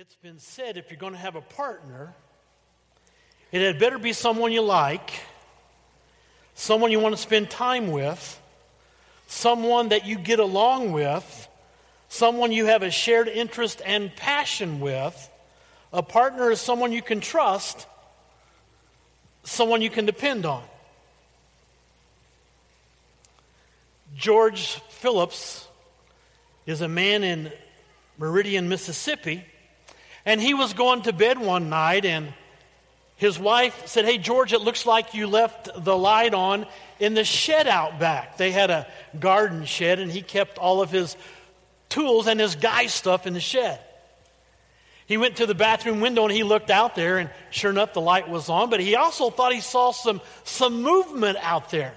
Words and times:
It's 0.00 0.14
been 0.14 0.38
said 0.38 0.76
if 0.76 0.92
you're 0.92 1.00
going 1.00 1.14
to 1.14 1.18
have 1.18 1.34
a 1.34 1.40
partner, 1.40 2.14
it 3.50 3.60
had 3.60 3.80
better 3.80 3.98
be 3.98 4.12
someone 4.12 4.52
you 4.52 4.62
like, 4.62 5.10
someone 6.54 6.92
you 6.92 7.00
want 7.00 7.16
to 7.16 7.20
spend 7.20 7.50
time 7.50 7.90
with, 7.90 8.40
someone 9.26 9.88
that 9.88 10.06
you 10.06 10.16
get 10.16 10.38
along 10.38 10.92
with, 10.92 11.48
someone 12.08 12.52
you 12.52 12.66
have 12.66 12.84
a 12.84 12.92
shared 12.92 13.26
interest 13.26 13.82
and 13.84 14.14
passion 14.14 14.78
with. 14.78 15.30
A 15.92 16.04
partner 16.04 16.52
is 16.52 16.60
someone 16.60 16.92
you 16.92 17.02
can 17.02 17.20
trust, 17.20 17.88
someone 19.42 19.82
you 19.82 19.90
can 19.90 20.06
depend 20.06 20.46
on. 20.46 20.62
George 24.14 24.74
Phillips 24.90 25.66
is 26.66 26.82
a 26.82 26.88
man 26.88 27.24
in 27.24 27.50
Meridian, 28.16 28.68
Mississippi 28.68 29.44
and 30.28 30.42
he 30.42 30.52
was 30.52 30.74
going 30.74 31.00
to 31.00 31.12
bed 31.14 31.38
one 31.38 31.70
night, 31.70 32.04
and 32.04 32.34
his 33.16 33.38
wife 33.38 33.86
said, 33.86 34.04
Hey, 34.04 34.18
George, 34.18 34.52
it 34.52 34.60
looks 34.60 34.84
like 34.84 35.14
you 35.14 35.26
left 35.26 35.70
the 35.74 35.96
light 35.96 36.34
on 36.34 36.66
in 37.00 37.14
the 37.14 37.24
shed 37.24 37.66
out 37.66 37.98
back. 37.98 38.36
They 38.36 38.52
had 38.52 38.68
a 38.68 38.86
garden 39.18 39.64
shed, 39.64 40.00
and 40.00 40.12
he 40.12 40.20
kept 40.20 40.58
all 40.58 40.82
of 40.82 40.90
his 40.90 41.16
tools 41.88 42.26
and 42.26 42.38
his 42.38 42.56
guy 42.56 42.88
stuff 42.88 43.26
in 43.26 43.32
the 43.32 43.40
shed. 43.40 43.80
He 45.06 45.16
went 45.16 45.36
to 45.36 45.46
the 45.46 45.54
bathroom 45.54 46.02
window 46.02 46.24
and 46.24 46.32
he 46.32 46.42
looked 46.42 46.68
out 46.68 46.94
there, 46.94 47.16
and 47.16 47.30
sure 47.48 47.70
enough, 47.70 47.94
the 47.94 48.02
light 48.02 48.28
was 48.28 48.50
on, 48.50 48.68
but 48.68 48.80
he 48.80 48.96
also 48.96 49.30
thought 49.30 49.54
he 49.54 49.62
saw 49.62 49.92
some, 49.92 50.20
some 50.44 50.82
movement 50.82 51.38
out 51.40 51.70
there. 51.70 51.94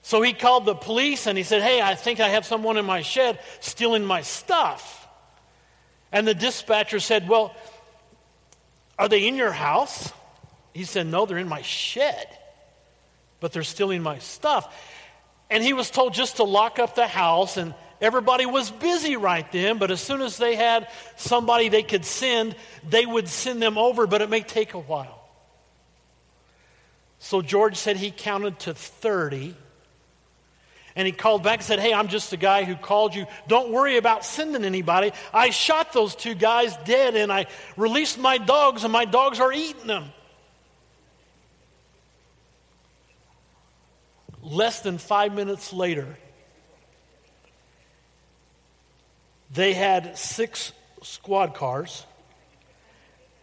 So 0.00 0.22
he 0.22 0.32
called 0.32 0.64
the 0.64 0.74
police 0.74 1.26
and 1.26 1.36
he 1.36 1.44
said, 1.44 1.60
Hey, 1.60 1.82
I 1.82 1.96
think 1.96 2.18
I 2.18 2.30
have 2.30 2.46
someone 2.46 2.78
in 2.78 2.86
my 2.86 3.02
shed 3.02 3.40
stealing 3.60 4.06
my 4.06 4.22
stuff. 4.22 5.04
And 6.12 6.26
the 6.26 6.34
dispatcher 6.34 7.00
said, 7.00 7.28
Well, 7.28 7.54
are 8.98 9.08
they 9.08 9.26
in 9.26 9.36
your 9.36 9.52
house? 9.52 10.12
He 10.74 10.84
said, 10.84 11.06
No, 11.06 11.26
they're 11.26 11.38
in 11.38 11.48
my 11.48 11.62
shed, 11.62 12.26
but 13.40 13.52
they're 13.52 13.62
stealing 13.62 14.02
my 14.02 14.18
stuff. 14.18 14.74
And 15.50 15.62
he 15.62 15.72
was 15.72 15.90
told 15.90 16.14
just 16.14 16.36
to 16.36 16.44
lock 16.44 16.78
up 16.78 16.94
the 16.94 17.06
house, 17.06 17.56
and 17.56 17.74
everybody 18.00 18.46
was 18.46 18.70
busy 18.70 19.16
right 19.16 19.50
then. 19.50 19.78
But 19.78 19.90
as 19.90 20.00
soon 20.00 20.20
as 20.20 20.36
they 20.36 20.56
had 20.56 20.88
somebody 21.16 21.68
they 21.68 21.82
could 21.82 22.04
send, 22.04 22.54
they 22.88 23.06
would 23.06 23.28
send 23.28 23.62
them 23.62 23.78
over, 23.78 24.06
but 24.06 24.20
it 24.20 24.28
may 24.28 24.42
take 24.42 24.74
a 24.74 24.78
while. 24.78 25.18
So 27.18 27.42
George 27.42 27.76
said 27.76 27.96
he 27.96 28.10
counted 28.10 28.58
to 28.60 28.74
30 28.74 29.56
and 30.98 31.06
he 31.06 31.12
called 31.12 31.44
back 31.44 31.60
and 31.60 31.64
said, 31.64 31.78
Hey, 31.78 31.94
I'm 31.94 32.08
just 32.08 32.30
the 32.30 32.36
guy 32.36 32.64
who 32.64 32.74
called 32.74 33.14
you. 33.14 33.26
Don't 33.46 33.70
worry 33.70 33.98
about 33.98 34.24
sending 34.24 34.64
anybody. 34.64 35.12
I 35.32 35.50
shot 35.50 35.92
those 35.92 36.16
two 36.16 36.34
guys 36.34 36.76
dead 36.84 37.14
and 37.14 37.32
I 37.32 37.46
released 37.76 38.18
my 38.18 38.36
dogs, 38.36 38.82
and 38.82 38.92
my 38.92 39.04
dogs 39.04 39.38
are 39.38 39.52
eating 39.52 39.86
them. 39.86 40.06
Less 44.42 44.80
than 44.80 44.98
five 44.98 45.32
minutes 45.32 45.72
later, 45.72 46.18
they 49.52 49.74
had 49.74 50.18
six 50.18 50.72
squad 51.02 51.54
cars. 51.54 52.04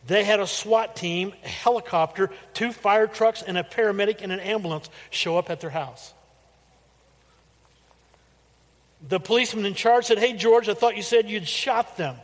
They 0.08 0.26
had 0.26 0.42
a 0.42 0.48
SWAT 0.48 0.98
team, 0.98 1.34
a 1.44 1.48
helicopter, 1.48 2.32
two 2.54 2.74
fire 2.74 3.08
trucks, 3.08 3.42
and 3.42 3.58
a 3.58 3.64
paramedic 3.64 4.22
and 4.22 4.34
an 4.34 4.42
ambulance 4.42 4.90
show 5.10 5.38
up 5.38 5.50
at 5.50 5.62
their 5.62 5.70
house 5.70 6.15
the 9.08 9.20
policeman 9.20 9.66
in 9.66 9.74
charge 9.74 10.06
said, 10.06 10.18
Hey, 10.18 10.34
George, 10.34 10.70
I 10.70 10.74
thought 10.74 10.98
you 10.98 11.04
said 11.04 11.30
you'd 11.30 11.48
shot 11.48 11.98
them. 11.98 12.16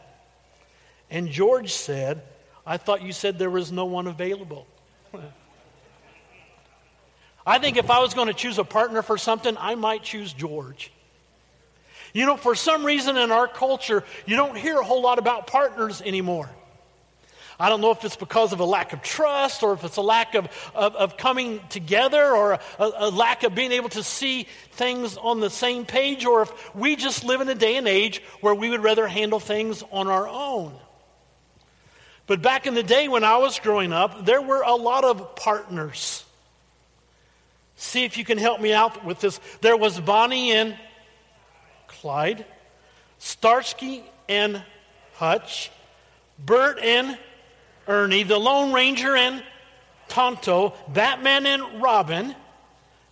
And 1.10 1.30
George 1.30 1.74
said, 1.74 2.22
I 2.66 2.78
thought 2.78 3.02
you 3.02 3.12
said 3.12 3.38
there 3.38 3.50
was 3.50 3.72
no 3.72 3.86
one 3.86 4.08
available. 4.08 4.66
I 7.46 7.60
think 7.60 7.78
if 7.78 7.90
I 7.90 8.00
was 8.00 8.14
going 8.14 8.28
to 8.28 8.34
choose 8.34 8.58
a 8.60 8.64
partner 8.64 9.02
for 9.02 9.18
something, 9.18 9.58
I 9.60 9.76
might 9.76 10.04
choose 10.04 10.32
George. 10.32 10.92
You 12.14 12.26
know, 12.26 12.38
for 12.38 12.56
some 12.56 12.86
reason 12.86 13.18
in 13.18 13.32
our 13.32 13.48
culture, 13.48 14.04
you 14.26 14.36
don't 14.36 14.56
hear 14.56 14.78
a 14.80 14.84
whole 14.84 15.02
lot 15.02 15.18
about 15.18 15.48
partners 15.48 16.02
anymore. 16.02 16.50
I 17.62 17.70
don't 17.70 17.80
know 17.80 17.92
if 17.92 18.04
it's 18.04 18.16
because 18.16 18.54
of 18.54 18.60
a 18.60 18.66
lack 18.66 18.92
of 18.92 19.04
trust 19.04 19.62
or 19.62 19.74
if 19.74 19.84
it's 19.84 19.98
a 19.98 20.02
lack 20.02 20.34
of, 20.34 20.48
of, 20.74 20.96
of 20.96 21.16
coming 21.16 21.62
together 21.70 22.36
or 22.36 22.54
a, 22.54 22.60
a, 22.80 23.12
lack 23.12 23.44
of 23.44 23.54
being 23.54 23.72
able 23.72 23.90
to 23.90 24.02
see 24.02 24.48
things 24.72 25.16
on 25.16 25.42
the 25.42 25.50
same 25.52 25.86
page 25.86 26.26
or 26.26 26.42
if 26.42 26.76
we 26.76 26.96
just 26.96 27.24
live 27.24 27.40
in 27.40 27.48
a 27.50 27.54
day 27.54 27.78
and 27.78 27.88
age 27.88 28.24
where 28.40 28.56
we 28.56 28.72
would 28.72 28.82
rather 28.82 29.06
handle 29.06 29.40
things 29.40 29.84
on 29.92 30.08
our 30.08 30.28
own. 30.28 30.74
But 32.26 32.42
back 32.42 32.66
in 32.66 32.74
the 32.74 32.82
day 32.82 33.08
when 33.08 33.24
I 33.24 33.38
was 33.38 33.60
growing 33.60 33.94
up, 33.94 34.26
there 34.26 34.42
were 34.42 34.64
a 34.64 34.74
lot 34.74 35.04
of 35.04 35.36
partners. 35.36 36.26
See 37.76 38.06
if 38.06 38.18
you 38.18 38.26
can 38.26 38.40
help 38.40 38.60
me 38.60 38.74
out 38.74 39.06
with 39.06 39.20
this. 39.20 39.40
There 39.62 39.78
was 39.78 40.00
Bonnie 40.00 40.52
and 40.54 40.76
Clyde, 41.86 42.44
Starsky 43.20 44.04
and 44.28 44.64
Hutch, 45.14 45.70
Bert 46.40 46.80
and 46.80 47.20
Ernie, 47.88 48.24
the 48.24 48.38
Lone 48.38 48.74
Ranger 48.74 49.16
and 49.16 49.44
Tonto, 50.08 50.74
Batman 50.88 51.46
and 51.46 51.82
Robin, 51.82 52.36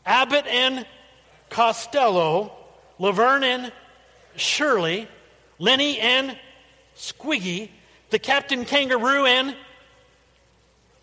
Abbott 0.05 0.45
and 0.47 0.85
Costello, 1.49 2.51
Laverne 2.99 3.43
and 3.43 3.71
Shirley, 4.35 5.07
Lenny 5.57 5.99
and 5.99 6.37
Squiggy, 6.95 7.69
the 8.09 8.19
Captain 8.19 8.65
Kangaroo 8.65 9.25
and 9.25 9.55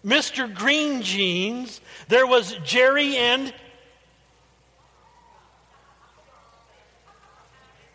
Mr. 0.05 0.53
Green 0.53 1.03
Jeans. 1.03 1.81
There 2.09 2.27
was 2.27 2.53
Jerry 2.65 3.17
and 3.17 3.53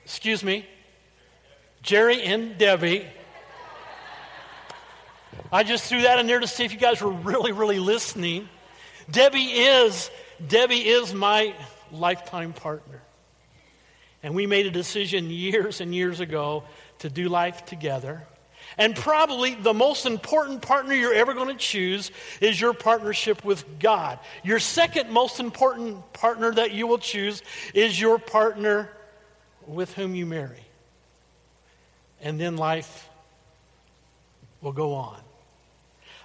excuse 0.03 0.43
me, 0.43 0.65
Jerry 1.81 2.21
and 2.23 2.57
Debbie. 2.57 3.07
I 5.51 5.63
just 5.63 5.85
threw 5.85 6.01
that 6.03 6.19
in 6.19 6.27
there 6.27 6.39
to 6.39 6.47
see 6.47 6.63
if 6.63 6.71
you 6.71 6.79
guys 6.79 7.01
were 7.01 7.11
really, 7.11 7.51
really 7.51 7.79
listening. 7.79 8.47
Debbie 9.09 9.39
is, 9.39 10.09
Debbie 10.45 10.87
is 10.87 11.13
my 11.13 11.53
lifetime 11.91 12.53
partner. 12.53 13.01
And 14.23 14.35
we 14.35 14.45
made 14.45 14.65
a 14.65 14.71
decision 14.71 15.29
years 15.29 15.81
and 15.81 15.93
years 15.93 16.19
ago 16.19 16.63
to 16.99 17.09
do 17.09 17.27
life 17.27 17.65
together. 17.65 18.25
And 18.77 18.95
probably 18.95 19.55
the 19.55 19.73
most 19.73 20.05
important 20.05 20.61
partner 20.61 20.93
you're 20.93 21.13
ever 21.13 21.33
going 21.33 21.49
to 21.49 21.55
choose 21.55 22.11
is 22.39 22.59
your 22.61 22.73
partnership 22.73 23.43
with 23.43 23.65
God. 23.79 24.19
Your 24.43 24.59
second 24.59 25.11
most 25.11 25.39
important 25.39 26.13
partner 26.13 26.53
that 26.53 26.71
you 26.71 26.87
will 26.87 26.99
choose 26.99 27.41
is 27.73 27.99
your 27.99 28.19
partner 28.19 28.89
with 29.67 29.93
whom 29.95 30.15
you 30.15 30.25
marry. 30.25 30.65
And 32.21 32.39
then 32.39 32.55
life 32.55 33.09
will 34.61 34.71
go 34.71 34.93
on. 34.93 35.17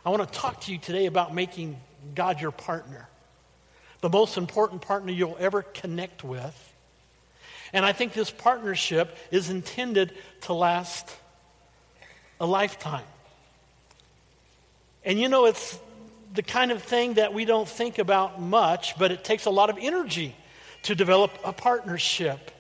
I 0.05 0.11
want 0.11 0.31
to 0.31 0.39
talk 0.39 0.61
to 0.63 0.73
you 0.73 0.79
today 0.79 1.07
about 1.07 1.35
making 1.35 1.79
God 2.15 2.41
your 2.41 2.53
partner, 2.53 3.09
the 4.01 4.09
most 4.09 4.37
important 4.37 4.83
partner 4.83 5.11
you'll 5.11 5.37
ever 5.41 5.63
connect 5.63 6.23
with. 6.23 6.73
And 7.73 7.85
I 7.85 7.93
think 7.93 8.13
this 8.13 8.31
partnership 8.31 9.17
is 9.31 9.51
intended 9.51 10.13
to 10.43 10.53
last 10.53 11.11
a 12.39 12.47
lifetime. 12.47 13.05
And 15.05 15.19
you 15.19 15.29
know, 15.29 15.47
it's 15.47 15.79
the 16.35 16.43
kind 16.43 16.71
of 16.71 16.83
thing 16.83 17.15
that 17.15 17.33
we 17.33 17.45
don't 17.45 17.69
think 17.69 17.99
about 17.99 18.41
much, 18.41 18.99
but 18.99 19.11
it 19.11 19.25
takes 19.25 19.47
a 19.47 19.51
lot 19.51 19.71
of 19.71 19.79
energy 19.81 20.37
to 20.83 20.95
develop 20.95 21.33
a 21.45 21.53
partnership. 21.53 22.51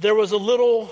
There 0.00 0.14
was 0.14 0.32
a 0.32 0.36
little 0.36 0.90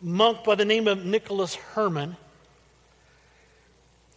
monk 0.00 0.44
by 0.44 0.54
the 0.54 0.64
name 0.64 0.88
of 0.88 1.04
Nicholas 1.04 1.54
Herman. 1.54 2.16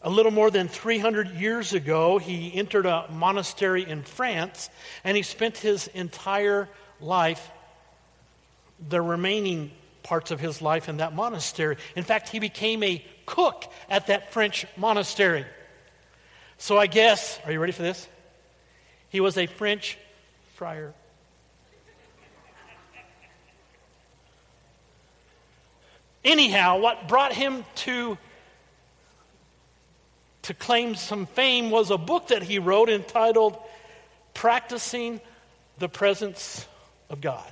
A 0.02 0.10
little 0.10 0.32
more 0.32 0.50
than 0.50 0.68
300 0.68 1.30
years 1.32 1.74
ago, 1.74 2.20
he 2.20 2.54
entered 2.54 2.86
a 2.86 3.08
monastery 3.12 3.88
in 3.88 4.04
France 4.04 4.70
and 5.04 5.18
he 5.18 5.24
spent 5.24 5.58
his 5.58 5.88
entire 5.88 6.70
life, 7.02 7.52
the 8.88 9.02
remaining 9.02 9.72
parts 10.04 10.32
of 10.32 10.40
his 10.40 10.62
life 10.62 10.88
in 10.88 10.98
that 10.98 11.14
monastery. 11.14 11.76
In 11.96 12.04
fact, 12.04 12.30
he 12.30 12.40
became 12.40 12.82
a 12.84 13.04
cook 13.26 13.66
at 13.90 14.08
that 14.08 14.32
French 14.32 14.66
monastery. 14.78 15.46
So 16.58 16.78
I 16.78 16.88
guess, 16.88 17.40
are 17.46 17.52
you 17.52 17.60
ready 17.60 17.74
for 17.74 17.84
this? 17.84 18.08
He 19.10 19.20
was 19.20 19.38
a 19.38 19.48
French 19.48 19.98
friar. 20.56 20.94
Anyhow, 26.24 26.80
what 26.80 27.08
brought 27.08 27.34
him 27.34 27.64
to, 27.76 28.18
to 30.44 30.54
claim 30.54 30.96
some 30.96 31.26
fame 31.26 31.72
was 31.72 31.92
a 31.92 31.98
book 31.98 32.28
that 32.28 32.44
he 32.44 32.60
wrote 32.60 32.90
entitled 32.90 33.58
Practicing 34.34 35.22
the 35.78 35.90
Presence 35.90 36.68
of 37.10 37.22
God. 37.22 37.52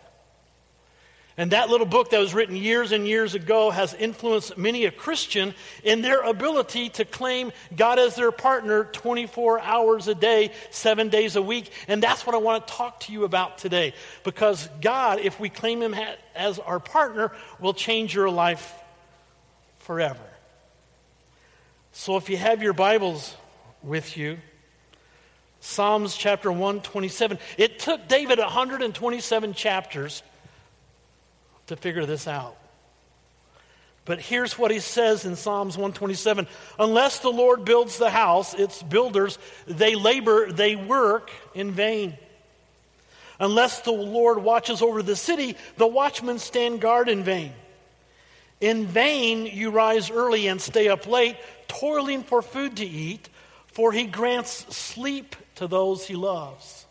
And 1.40 1.52
that 1.52 1.70
little 1.70 1.86
book 1.86 2.10
that 2.10 2.20
was 2.20 2.34
written 2.34 2.56
years 2.56 2.92
and 2.92 3.08
years 3.08 3.36
ago 3.36 3.70
has 3.70 3.94
influenced 3.94 4.58
many 4.58 4.86
a 4.86 4.92
Christian 4.92 5.54
in 5.84 6.02
their 6.02 6.22
ability 6.22 6.90
to 6.90 7.06
claim 7.06 7.52
God 7.76 8.00
as 8.00 8.16
their 8.16 8.32
partner 8.32 8.86
24 8.86 9.60
hours 9.60 10.08
a 10.08 10.16
day, 10.16 10.52
seven 10.72 11.10
days 11.10 11.36
a 11.36 11.42
week. 11.42 11.70
And 11.88 12.02
that's 12.02 12.26
what 12.26 12.34
I 12.34 12.40
want 12.40 12.66
to 12.66 12.74
talk 12.74 13.02
to 13.02 13.12
you 13.12 13.24
about 13.24 13.60
today. 13.60 13.94
Because 14.24 14.68
God, 14.82 15.20
if 15.20 15.40
we 15.40 15.50
claim 15.50 15.82
Him 15.84 15.96
as 16.34 16.58
our 16.58 16.80
partner, 16.80 17.32
will 17.60 17.76
change 17.76 18.16
your 18.16 18.32
life 18.32 18.74
forever. 19.78 20.20
So 21.92 22.18
if 22.18 22.32
you 22.32 22.38
have 22.38 22.64
your 22.64 22.74
Bibles 22.74 23.36
with 23.84 24.18
you, 24.18 24.40
Psalms 25.60 26.16
chapter 26.16 26.52
127. 26.52 27.38
It 27.58 27.78
took 27.78 28.08
David 28.08 28.40
127 28.40 29.54
chapters 29.54 30.24
to 31.68 31.76
figure 31.76 32.06
this 32.06 32.28
out. 32.28 32.58
But 34.06 34.22
here's 34.22 34.58
what 34.58 34.72
he 34.72 34.80
says 34.80 35.26
in 35.26 35.36
Psalms 35.36 35.76
127 35.76 36.48
Unless 36.80 37.20
the 37.20 37.30
Lord 37.30 37.66
builds 37.66 37.98
the 37.98 38.10
house, 38.10 38.54
its 38.54 38.82
builders, 38.82 39.38
they 39.68 39.96
labor, 39.96 40.52
they 40.52 40.76
work 40.76 41.30
in 41.54 41.72
vain. 41.72 42.18
Unless 43.40 43.82
the 43.82 43.92
Lord 43.92 44.40
watches 44.40 44.82
over 44.82 45.04
the 45.04 45.16
city, 45.16 45.58
the 45.76 45.86
watchmen 45.86 46.40
stand 46.40 46.82
guard 46.82 47.10
in 47.10 47.24
vain. 47.24 47.54
In 48.62 48.88
vain 48.88 49.46
you 49.46 49.70
rise 49.70 50.10
early 50.10 50.48
and 50.48 50.60
stay 50.60 50.88
up 50.88 51.06
late, 51.06 51.36
toiling 51.68 52.24
for 52.24 52.42
food 52.42 52.78
to 52.78 52.86
eat, 52.86 53.30
for 53.68 53.92
he 53.92 54.06
grants 54.06 54.76
sleep 54.76 55.36
to 55.56 55.68
those 55.68 56.08
he 56.08 56.16
loves. 56.16 56.86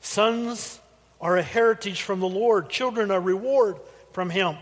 Sons 0.00 0.79
are 1.20 1.36
a 1.36 1.42
heritage 1.42 2.02
from 2.02 2.20
the 2.20 2.28
Lord, 2.28 2.68
children 2.70 3.10
a 3.10 3.20
reward 3.20 3.76
from 4.12 4.30
him. 4.30 4.56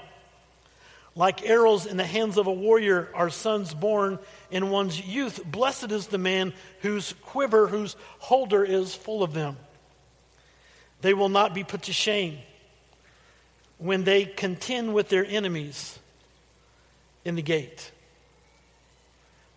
Like 1.14 1.44
arrows 1.44 1.87
in 1.87 1.96
the 1.96 2.05
hands 2.05 2.37
of 2.37 2.46
a 2.46 2.52
warrior 2.52 3.08
are 3.14 3.31
sons 3.31 3.75
born 3.75 4.19
in 4.50 4.70
one's 4.70 5.05
youth. 5.05 5.44
Blessed 5.44 5.90
is 5.90 6.06
the 6.06 6.19
man 6.19 6.52
whose 6.81 7.14
quiver, 7.22 7.66
whose 7.66 7.96
holder 8.19 8.64
is 8.64 8.94
full 8.94 9.22
of 9.22 9.32
them. 9.32 9.56
They 11.00 11.14
will 11.14 11.28
not 11.28 11.55
be 11.55 11.64
put 11.64 11.82
to 11.82 11.93
shame 11.93 12.38
when 13.78 14.05
they 14.05 14.25
contend 14.25 14.94
with 14.94 15.08
their 15.08 15.25
enemies 15.25 15.99
in 17.25 17.34
the 17.34 17.43
gate. 17.43 17.90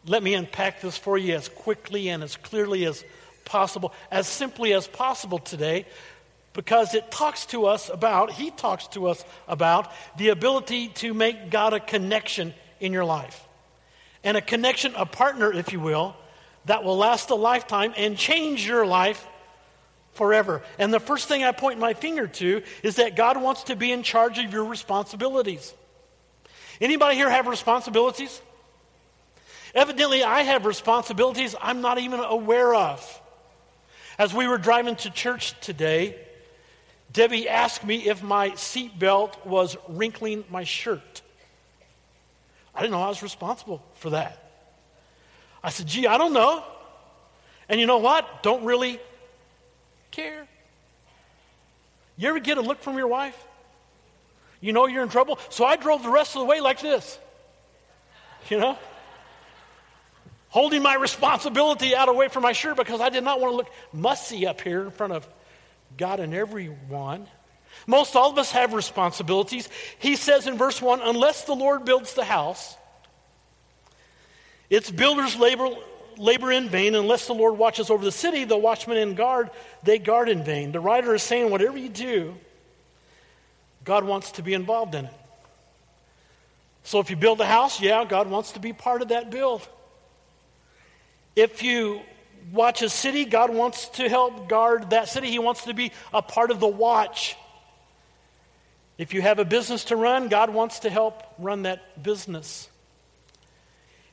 Let 0.06 0.24
me 0.24 0.34
unpack 0.34 0.82
this 0.82 0.98
for 0.98 1.18
you 1.18 1.36
as 1.36 1.48
quickly 1.48 2.10
and 2.10 2.24
as 2.24 2.36
clearly 2.36 2.86
as 2.86 3.04
possible, 3.46 3.94
as 4.10 4.28
simply 4.28 4.74
as 4.74 4.88
possible 4.88 5.38
today, 5.40 5.86
because 6.54 6.94
it 6.94 7.12
talks 7.12 7.46
to 7.48 7.66
us 7.66 7.90
about, 7.90 8.32
he 8.32 8.52
talks 8.52 8.88
to 8.88 9.08
us 9.08 9.24
about 9.48 9.92
the 10.18 10.30
ability 10.30 10.90
to 10.90 11.14
make 11.14 11.50
God 11.50 11.74
a 11.74 11.80
connection 11.80 12.54
in 12.80 12.92
your 12.92 13.06
life. 13.06 13.48
And 14.24 14.38
a 14.38 14.42
connection, 14.42 14.94
a 14.96 15.06
partner, 15.06 15.52
if 15.52 15.72
you 15.72 15.80
will, 15.80 16.16
that 16.66 16.84
will 16.84 16.98
last 16.98 17.30
a 17.30 17.36
lifetime 17.36 17.94
and 17.96 18.18
change 18.18 18.68
your 18.68 18.86
life 18.86 19.26
forever. 20.14 20.62
And 20.78 20.94
the 20.94 21.00
first 21.00 21.28
thing 21.28 21.44
I 21.44 21.54
point 21.54 21.80
my 21.80 21.94
finger 21.94 22.28
to 22.28 22.62
is 22.84 22.98
that 22.98 23.16
God 23.16 23.42
wants 23.42 23.64
to 23.64 23.76
be 23.76 23.92
in 23.92 24.04
charge 24.04 24.38
of 24.38 24.52
your 24.52 24.66
responsibilities. 24.66 25.74
Anybody 26.80 27.16
here 27.16 27.30
have 27.30 27.48
responsibilities? 27.48 28.42
Evidently, 29.74 30.24
I 30.24 30.42
have 30.42 30.66
responsibilities 30.66 31.56
I'm 31.62 31.82
not 31.82 31.98
even 31.98 32.20
aware 32.20 32.76
of. 32.76 33.22
As 34.18 34.34
we 34.34 34.48
were 34.48 34.58
driving 34.58 34.98
to 34.98 35.10
church 35.10 35.60
today, 35.62 36.20
Debbie 37.12 37.50
asked 37.50 37.84
me 37.84 38.08
if 38.08 38.24
my 38.24 38.52
seatbelt 38.52 39.46
was 39.46 39.76
wrinkling 39.88 40.46
my 40.50 40.64
shirt. 40.64 41.22
I 42.74 42.82
didn't 42.82 42.92
know 42.92 43.02
I 43.02 43.10
was 43.10 43.22
responsible 43.22 43.84
for 43.96 44.12
that. 44.12 44.38
I 45.64 45.70
said, 45.70 45.88
gee, 45.88 46.08
I 46.08 46.18
don't 46.18 46.34
know. 46.34 46.64
And 47.68 47.80
you 47.80 47.86
know 47.86 47.98
what? 47.98 48.44
Don't 48.44 48.64
really 48.64 49.00
care. 50.12 50.48
You 52.18 52.30
ever 52.30 52.40
get 52.40 52.58
a 52.58 52.62
look 52.62 52.82
from 52.82 52.98
your 52.98 53.08
wife? 53.08 53.38
You 54.60 54.74
know 54.74 54.88
you're 54.88 55.04
in 55.04 55.10
trouble? 55.10 55.40
So 55.50 55.66
I 55.66 55.76
drove 55.76 56.04
the 56.04 56.10
rest 56.10 56.36
of 56.36 56.42
the 56.42 56.46
way 56.46 56.62
like 56.62 56.82
this. 56.82 57.20
You 58.50 58.60
know? 58.60 58.78
Holding 60.50 60.84
my 60.84 60.96
responsibility 60.96 61.96
out 61.96 62.10
away 62.10 62.28
from 62.28 62.44
my 62.44 62.52
shirt 62.52 62.78
because 62.78 63.02
I 63.02 63.10
did 63.10 63.24
not 63.24 63.40
want 63.40 63.54
to 63.54 63.56
look 63.58 63.72
mussy 63.94 64.48
up 64.48 64.62
here 64.62 64.84
in 64.84 64.92
front 64.92 65.14
of 65.14 65.28
God 65.98 66.20
and 66.20 66.34
everyone. 66.34 67.28
Most 67.88 68.16
all 68.16 68.32
of 68.32 68.38
us 68.38 68.52
have 68.52 68.74
responsibilities. 68.74 69.70
He 70.00 70.16
says 70.16 70.48
in 70.48 70.58
verse 70.58 70.82
1 70.82 71.02
unless 71.02 71.46
the 71.46 71.56
Lord 71.56 71.86
builds 71.86 72.14
the 72.14 72.24
house, 72.24 72.76
its 74.70 74.90
builders 74.90 75.36
labor, 75.36 75.70
labor 76.18 76.52
in 76.52 76.70
vain. 76.70 76.96
Unless 76.96 77.28
the 77.28 77.34
Lord 77.34 77.58
watches 77.58 77.90
over 77.90 78.04
the 78.04 78.12
city, 78.12 78.44
the 78.44 78.58
watchmen 78.58 78.98
in 78.98 79.16
guard, 79.16 79.50
they 79.84 80.00
guard 80.00 80.30
in 80.30 80.44
vain. 80.44 80.72
The 80.72 80.80
writer 80.80 81.14
is 81.16 81.24
saying, 81.24 81.50
whatever 81.50 81.78
you 81.78 81.90
do, 81.90 82.36
God 83.84 84.04
wants 84.04 84.34
to 84.34 84.44
be 84.44 84.54
involved 84.54 84.96
in 84.96 85.06
it. 85.06 85.14
So 86.84 87.00
if 87.00 87.10
you 87.10 87.16
build 87.16 87.42
a 87.42 87.46
house, 87.46 87.82
yeah, 87.82 88.06
God 88.06 88.30
wants 88.30 88.54
to 88.54 88.60
be 88.60 88.74
part 88.74 89.02
of 89.02 89.10
that 89.10 89.30
build. 89.30 89.68
If 91.36 91.64
you 91.64 92.02
watch 92.52 92.82
a 92.82 92.90
city, 92.90 93.26
God 93.26 93.54
wants 93.54 93.90
to 93.90 94.10
help 94.10 94.50
guard 94.50 94.92
that 94.92 95.10
city. 95.10 95.30
He 95.30 95.40
wants 95.40 95.66
to 95.66 95.74
be 95.74 95.92
a 96.14 96.22
part 96.22 96.52
of 96.52 96.60
the 96.60 96.68
watch. 96.68 97.36
If 98.98 99.14
you 99.14 99.22
have 99.22 99.40
a 99.40 99.46
business 99.46 99.86
to 99.86 99.96
run, 99.96 100.28
God 100.28 100.52
wants 100.52 100.80
to 100.80 100.90
help 100.90 101.24
run 101.40 101.64
that 101.64 102.04
business. 102.04 102.70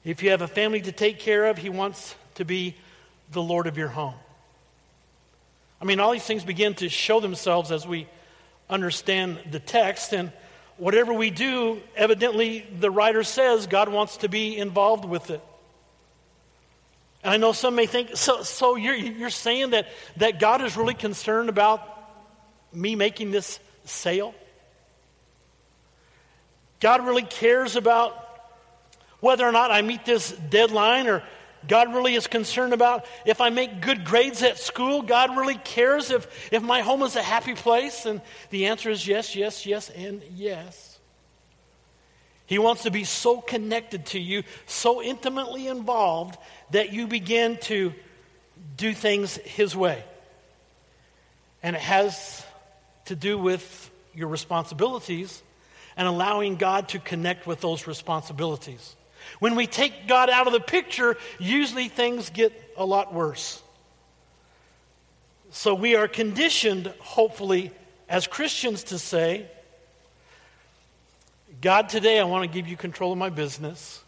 If 0.04 0.22
you 0.22 0.30
have 0.30 0.42
a 0.42 0.48
family 0.48 0.80
to 0.82 0.92
take 0.92 1.18
care 1.18 1.46
of, 1.46 1.58
He 1.58 1.68
wants 1.68 2.14
to 2.36 2.44
be 2.44 2.76
the 3.32 3.42
Lord 3.42 3.66
of 3.66 3.76
your 3.76 3.88
home. 3.88 4.14
I 5.80 5.84
mean, 5.84 6.00
all 6.00 6.12
these 6.12 6.24
things 6.24 6.44
begin 6.44 6.74
to 6.76 6.88
show 6.88 7.20
themselves 7.20 7.70
as 7.70 7.86
we 7.86 8.08
understand 8.70 9.38
the 9.50 9.60
text. 9.60 10.12
And 10.12 10.32
whatever 10.76 11.12
we 11.12 11.30
do, 11.30 11.80
evidently, 11.96 12.66
the 12.78 12.90
writer 12.90 13.22
says 13.22 13.66
God 13.66 13.88
wants 13.88 14.18
to 14.18 14.28
be 14.28 14.56
involved 14.56 15.04
with 15.04 15.30
it. 15.30 15.42
And 17.22 17.34
I 17.34 17.36
know 17.36 17.52
some 17.52 17.74
may 17.74 17.86
think, 17.86 18.16
so, 18.16 18.42
so 18.42 18.76
you're, 18.76 18.94
you're 18.94 19.30
saying 19.30 19.70
that, 19.70 19.88
that 20.18 20.38
God 20.38 20.62
is 20.62 20.76
really 20.76 20.94
concerned 20.94 21.48
about 21.48 21.82
me 22.72 22.94
making 22.94 23.30
this 23.30 23.58
sale? 23.84 24.34
God 26.80 27.04
really 27.04 27.22
cares 27.22 27.76
about 27.76 28.24
whether 29.20 29.46
or 29.46 29.52
not 29.52 29.70
I 29.72 29.82
meet 29.82 30.04
this 30.04 30.30
deadline, 30.30 31.08
or 31.08 31.24
God 31.66 31.92
really 31.92 32.14
is 32.14 32.28
concerned 32.28 32.72
about 32.72 33.04
if 33.26 33.40
I 33.40 33.50
make 33.50 33.80
good 33.80 34.04
grades 34.04 34.42
at 34.44 34.58
school. 34.58 35.02
God 35.02 35.36
really 35.36 35.56
cares 35.56 36.10
if, 36.10 36.52
if 36.52 36.62
my 36.62 36.82
home 36.82 37.02
is 37.02 37.16
a 37.16 37.22
happy 37.22 37.54
place. 37.54 38.06
And 38.06 38.20
the 38.50 38.66
answer 38.66 38.90
is 38.90 39.06
yes, 39.06 39.34
yes, 39.34 39.66
yes, 39.66 39.90
and 39.90 40.22
yes. 40.34 40.97
He 42.48 42.58
wants 42.58 42.84
to 42.84 42.90
be 42.90 43.04
so 43.04 43.42
connected 43.42 44.06
to 44.06 44.18
you, 44.18 44.42
so 44.66 45.02
intimately 45.02 45.68
involved, 45.68 46.38
that 46.70 46.94
you 46.94 47.06
begin 47.06 47.58
to 47.64 47.92
do 48.74 48.94
things 48.94 49.36
His 49.36 49.76
way. 49.76 50.02
And 51.62 51.76
it 51.76 51.82
has 51.82 52.42
to 53.04 53.14
do 53.14 53.36
with 53.36 53.90
your 54.14 54.28
responsibilities 54.28 55.42
and 55.94 56.08
allowing 56.08 56.56
God 56.56 56.88
to 56.90 56.98
connect 56.98 57.46
with 57.46 57.60
those 57.60 57.86
responsibilities. 57.86 58.96
When 59.40 59.54
we 59.54 59.66
take 59.66 60.08
God 60.08 60.30
out 60.30 60.46
of 60.46 60.54
the 60.54 60.60
picture, 60.60 61.18
usually 61.38 61.88
things 61.88 62.30
get 62.30 62.52
a 62.78 62.86
lot 62.86 63.12
worse. 63.12 63.62
So 65.50 65.74
we 65.74 65.96
are 65.96 66.08
conditioned, 66.08 66.94
hopefully, 66.98 67.72
as 68.08 68.26
Christians 68.26 68.84
to 68.84 68.98
say, 68.98 69.50
God, 71.60 71.88
today 71.88 72.20
I 72.20 72.24
want 72.24 72.44
to 72.44 72.54
give 72.54 72.68
you 72.68 72.76
control 72.76 73.10
of 73.10 73.18
my 73.18 73.30
business. 73.30 74.02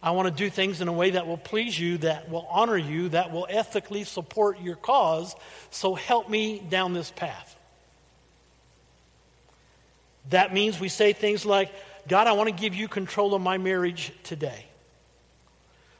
I 0.00 0.12
want 0.12 0.28
to 0.28 0.34
do 0.34 0.50
things 0.50 0.80
in 0.80 0.86
a 0.86 0.92
way 0.92 1.10
that 1.10 1.26
will 1.26 1.36
please 1.36 1.78
you, 1.78 1.98
that 1.98 2.30
will 2.30 2.46
honor 2.48 2.76
you, 2.76 3.08
that 3.08 3.32
will 3.32 3.46
ethically 3.48 4.04
support 4.04 4.60
your 4.60 4.76
cause. 4.76 5.34
So 5.70 5.94
help 5.94 6.28
me 6.28 6.60
down 6.60 6.92
this 6.92 7.10
path. 7.10 7.56
That 10.30 10.54
means 10.54 10.78
we 10.78 10.88
say 10.88 11.12
things 11.12 11.44
like, 11.44 11.72
God, 12.06 12.28
I 12.28 12.32
want 12.32 12.48
to 12.48 12.54
give 12.54 12.74
you 12.74 12.86
control 12.86 13.34
of 13.34 13.42
my 13.42 13.58
marriage 13.58 14.12
today. 14.22 14.66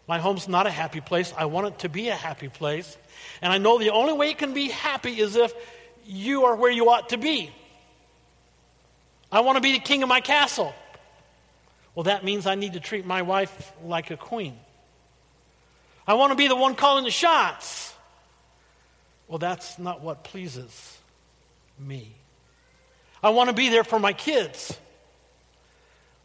My 0.06 0.18
home's 0.18 0.48
not 0.48 0.66
a 0.66 0.70
happy 0.70 1.00
place. 1.00 1.32
I 1.36 1.46
want 1.46 1.66
it 1.66 1.78
to 1.80 1.88
be 1.88 2.08
a 2.08 2.14
happy 2.16 2.48
place. 2.48 2.96
And 3.40 3.52
I 3.52 3.58
know 3.58 3.78
the 3.78 3.90
only 3.90 4.12
way 4.12 4.30
it 4.30 4.38
can 4.38 4.54
be 4.54 4.68
happy 4.68 5.20
is 5.20 5.34
if 5.34 5.52
you 6.04 6.44
are 6.44 6.54
where 6.54 6.70
you 6.70 6.90
ought 6.90 7.08
to 7.08 7.16
be. 7.16 7.50
I 9.32 9.40
want 9.40 9.56
to 9.56 9.62
be 9.62 9.72
the 9.72 9.78
king 9.78 10.02
of 10.02 10.08
my 10.10 10.20
castle. 10.20 10.74
Well, 11.94 12.04
that 12.04 12.22
means 12.22 12.46
I 12.46 12.54
need 12.54 12.74
to 12.74 12.80
treat 12.80 13.06
my 13.06 13.22
wife 13.22 13.72
like 13.82 14.10
a 14.10 14.16
queen. 14.16 14.58
I 16.06 16.14
want 16.14 16.32
to 16.32 16.36
be 16.36 16.48
the 16.48 16.56
one 16.56 16.74
calling 16.74 17.04
the 17.04 17.10
shots. 17.10 17.94
Well, 19.28 19.38
that's 19.38 19.78
not 19.78 20.02
what 20.02 20.24
pleases 20.24 20.98
me. 21.78 22.12
I 23.22 23.30
want 23.30 23.48
to 23.48 23.54
be 23.54 23.70
there 23.70 23.84
for 23.84 23.98
my 23.98 24.12
kids. 24.12 24.76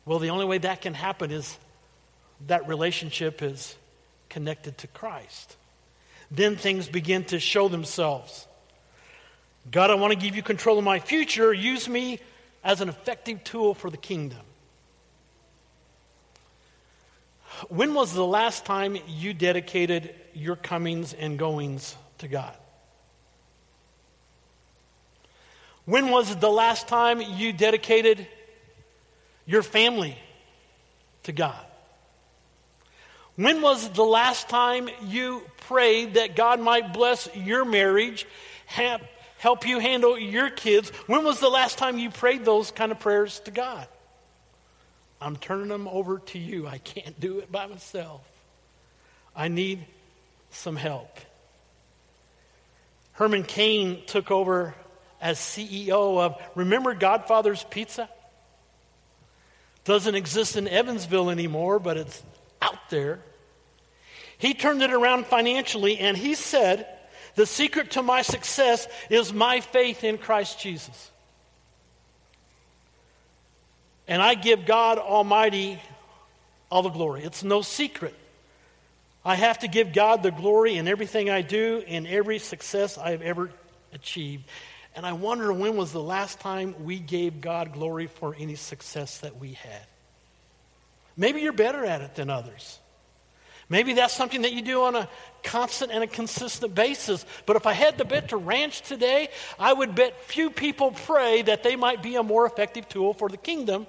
Well, 0.05 0.19
the 0.19 0.29
only 0.29 0.45
way 0.45 0.57
that 0.57 0.81
can 0.81 0.93
happen 0.93 1.31
is 1.31 1.57
that 2.47 2.67
relationship 2.67 3.41
is 3.41 3.75
connected 4.29 4.77
to 4.79 4.87
Christ. 4.87 5.55
Then 6.29 6.55
things 6.55 6.87
begin 6.87 7.23
to 7.25 7.39
show 7.39 7.69
themselves. 7.69 8.47
God, 9.69 9.91
I 9.91 9.95
want 9.95 10.13
to 10.13 10.19
give 10.19 10.35
you 10.35 10.43
control 10.43 10.77
of 10.77 10.83
my 10.83 10.99
future. 10.99 11.53
Use 11.53 11.87
me 11.87 12.19
as 12.67 12.81
an 12.81 12.89
effective 12.89 13.45
tool 13.45 13.73
for 13.73 13.89
the 13.89 13.95
kingdom. 13.95 14.41
When 17.69 17.93
was 17.93 18.13
the 18.13 18.25
last 18.25 18.65
time 18.65 18.97
you 19.07 19.33
dedicated 19.33 20.13
your 20.33 20.57
comings 20.57 21.13
and 21.13 21.39
goings 21.39 21.95
to 22.17 22.27
God? 22.27 22.53
When 25.85 26.09
was 26.09 26.35
the 26.35 26.49
last 26.49 26.89
time 26.89 27.21
you 27.21 27.53
dedicated 27.53 28.27
your 29.45 29.63
family 29.63 30.17
to 31.23 31.31
God? 31.31 31.65
When 33.37 33.61
was 33.61 33.89
the 33.91 34.03
last 34.03 34.49
time 34.49 34.89
you 35.05 35.41
prayed 35.67 36.15
that 36.15 36.35
God 36.35 36.59
might 36.59 36.91
bless 36.91 37.33
your 37.33 37.63
marriage, 37.63 38.27
help 39.37 39.67
you 39.67 39.79
handle 39.79 40.17
your 40.17 40.49
kids? 40.49 40.89
When 41.07 41.23
was 41.23 41.39
the 41.39 41.49
last 41.49 41.77
time 41.77 41.97
you 41.97 42.09
prayed 42.09 42.45
those 42.45 42.71
kind 42.71 42.91
of 42.91 42.99
prayers 42.99 43.39
to 43.41 43.51
God? 43.51 43.87
I'm 45.19 45.35
turning 45.37 45.69
them 45.69 45.87
over 45.87 46.19
to 46.19 46.39
you. 46.39 46.67
I 46.67 46.77
can't 46.77 47.19
do 47.19 47.39
it 47.39 47.51
by 47.51 47.65
myself. 47.65 48.21
I 49.35 49.47
need 49.47 49.85
some 50.51 50.75
help. 50.75 51.19
Herman 53.13 53.43
Cain 53.43 54.03
took 54.05 54.29
over 54.29 54.75
as 55.19 55.39
CEO 55.39 56.19
of, 56.19 56.39
remember 56.55 56.93
Godfather's 56.93 57.63
Pizza? 57.63 58.09
Doesn't 59.85 60.15
exist 60.15 60.55
in 60.55 60.67
Evansville 60.67 61.29
anymore, 61.29 61.79
but 61.79 61.97
it's 61.97 62.21
out 62.61 62.89
there. 62.89 63.19
He 64.37 64.53
turned 64.53 64.83
it 64.83 64.93
around 64.93 65.25
financially 65.25 65.97
and 65.97 66.15
he 66.15 66.35
said, 66.35 66.87
The 67.37 67.45
secret 67.45 67.91
to 67.91 68.01
my 68.01 68.23
success 68.23 68.87
is 69.11 69.31
my 69.31 69.61
faith 69.61 70.03
in 70.03 70.17
Christ 70.17 70.59
Jesus. 70.59 71.11
And 74.07 74.23
I 74.23 74.33
give 74.33 74.65
God 74.65 74.97
Almighty 74.97 75.79
all 76.71 76.81
the 76.81 76.89
glory. 76.89 77.23
It's 77.23 77.43
no 77.43 77.61
secret. 77.61 78.15
I 79.23 79.35
have 79.35 79.59
to 79.59 79.67
give 79.67 79.93
God 79.93 80.23
the 80.23 80.31
glory 80.31 80.77
in 80.77 80.87
everything 80.87 81.29
I 81.29 81.43
do, 81.43 81.83
in 81.85 82.07
every 82.07 82.39
success 82.39 82.97
I've 82.97 83.21
ever 83.21 83.51
achieved. 83.93 84.45
And 84.95 85.05
I 85.05 85.13
wonder 85.13 85.53
when 85.53 85.77
was 85.77 85.91
the 85.91 86.01
last 86.01 86.39
time 86.39 86.73
we 86.85 86.97
gave 86.97 87.39
God 87.39 87.71
glory 87.71 88.07
for 88.07 88.35
any 88.39 88.55
success 88.55 89.19
that 89.19 89.37
we 89.37 89.53
had? 89.53 89.85
Maybe 91.15 91.41
you're 91.41 91.53
better 91.53 91.85
at 91.85 92.01
it 92.01 92.15
than 92.15 92.31
others. 92.31 92.79
Maybe 93.69 93.93
that's 93.93 94.13
something 94.13 94.43
that 94.43 94.53
you 94.53 94.61
do 94.61 94.83
on 94.83 94.95
a 94.95 95.09
constant 95.43 95.91
and 95.91 96.03
a 96.03 96.07
consistent 96.07 96.73
basis. 96.73 97.25
But 97.45 97.57
if 97.57 97.65
I 97.65 97.73
had 97.73 97.97
to 97.97 98.05
bet 98.05 98.29
to 98.29 98.37
ranch 98.37 98.81
today, 98.81 99.29
I 99.59 99.73
would 99.73 99.93
bet 99.93 100.21
few 100.21 100.49
people 100.49 100.91
pray 100.91 101.41
that 101.41 101.63
they 101.63 101.75
might 101.75 102.01
be 102.01 102.15
a 102.15 102.23
more 102.23 102.45
effective 102.45 102.87
tool 102.87 103.13
for 103.13 103.27
the 103.27 103.37
kingdom 103.37 103.87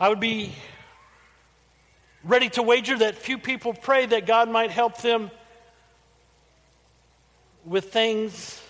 I 0.00 0.08
would 0.08 0.20
be 0.20 0.54
ready 2.22 2.48
to 2.50 2.62
wager 2.62 2.96
that 2.98 3.16
few 3.16 3.36
people 3.36 3.74
pray 3.74 4.06
that 4.06 4.26
God 4.26 4.48
might 4.48 4.70
help 4.70 4.98
them 5.02 5.32
with 7.64 7.92
things 7.92 8.62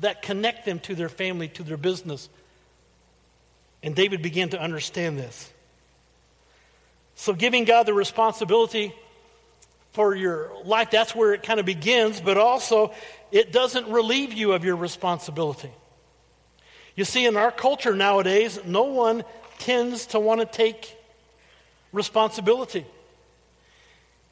that 0.00 0.22
connect 0.22 0.64
them 0.64 0.80
to 0.80 0.94
their 0.94 1.10
family, 1.10 1.48
to 1.48 1.62
their 1.62 1.76
business. 1.76 2.30
And 3.82 3.94
David 3.94 4.22
began 4.22 4.48
to 4.50 4.60
understand 4.60 5.18
this. 5.18 5.50
So, 7.16 7.32
giving 7.32 7.64
God 7.64 7.84
the 7.84 7.94
responsibility 7.94 8.94
for 9.92 10.14
your 10.14 10.50
life, 10.64 10.90
that's 10.90 11.14
where 11.14 11.32
it 11.32 11.42
kind 11.42 11.60
of 11.60 11.66
begins, 11.66 12.20
but 12.20 12.36
also 12.36 12.92
it 13.30 13.52
doesn't 13.52 13.88
relieve 13.88 14.32
you 14.32 14.52
of 14.52 14.64
your 14.64 14.76
responsibility. 14.76 15.70
You 16.96 17.04
see, 17.04 17.26
in 17.26 17.36
our 17.36 17.50
culture 17.50 17.94
nowadays, 17.94 18.60
no 18.64 18.84
one 18.84 19.24
tends 19.58 20.06
to 20.06 20.20
want 20.20 20.40
to 20.40 20.46
take 20.46 20.96
responsibility. 21.92 22.84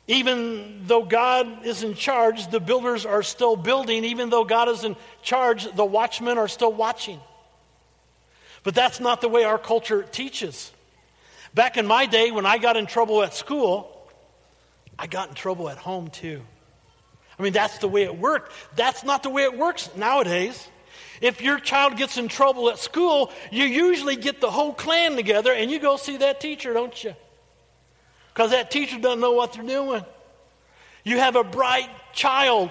Even 0.09 0.83
though 0.87 1.05
God 1.05 1.65
is 1.65 1.83
in 1.83 1.95
charge, 1.95 2.51
the 2.51 2.61
builders 2.61 3.07
are 3.07 3.23
still 3.23 3.57
building. 3.57 4.05
Even 4.05 4.31
though 4.31 4.45
God 4.45 4.69
is 4.69 4.85
in 4.85 4.97
charge, 5.23 5.73
the 5.75 5.85
watchmen 5.85 6.39
are 6.39 6.49
still 6.49 6.73
watching. 6.73 7.21
But 8.65 8.75
that's 8.75 9.01
not 9.01 9.21
the 9.21 9.29
way 9.29 9.45
our 9.45 9.59
culture 9.59 10.03
teaches. 10.03 10.73
Back 11.55 11.77
in 11.77 11.87
my 11.87 12.07
day, 12.07 12.31
when 12.31 12.47
I 12.47 12.59
got 12.59 12.77
in 12.77 12.87
trouble 12.87 13.23
at 13.23 13.35
school, 13.35 13.89
I 14.99 15.07
got 15.07 15.29
in 15.29 15.35
trouble 15.35 15.69
at 15.69 15.79
home 15.79 16.09
too. 16.09 16.43
I 17.39 17.43
mean, 17.43 17.53
that's 17.53 17.79
the 17.79 17.89
way 17.89 18.05
it 18.05 18.17
worked. 18.17 18.53
That's 18.77 19.05
not 19.05 19.23
the 19.23 19.31
way 19.31 19.45
it 19.45 19.57
works 19.57 19.91
nowadays. 19.97 20.69
If 21.21 21.41
your 21.41 21.59
child 21.59 21.97
gets 21.97 22.17
in 22.17 22.29
trouble 22.29 22.69
at 22.71 22.79
school, 22.79 23.33
you 23.51 23.65
usually 23.65 24.17
get 24.17 24.41
the 24.41 24.51
whole 24.51 24.73
clan 24.73 25.17
together 25.17 25.53
and 25.53 25.71
you 25.71 25.79
go 25.79 25.97
see 25.97 26.19
that 26.19 26.41
teacher, 26.41 26.73
don't 26.73 27.03
you? 27.03 27.15
Because 28.33 28.51
that 28.51 28.71
teacher 28.71 28.99
doesn't 28.99 29.21
know 29.21 29.33
what 29.33 29.53
they're 29.53 29.63
doing. 29.63 30.05
You 31.05 31.19
have 31.19 31.37
a 31.37 31.45
bright 31.45 31.91
child, 32.13 32.71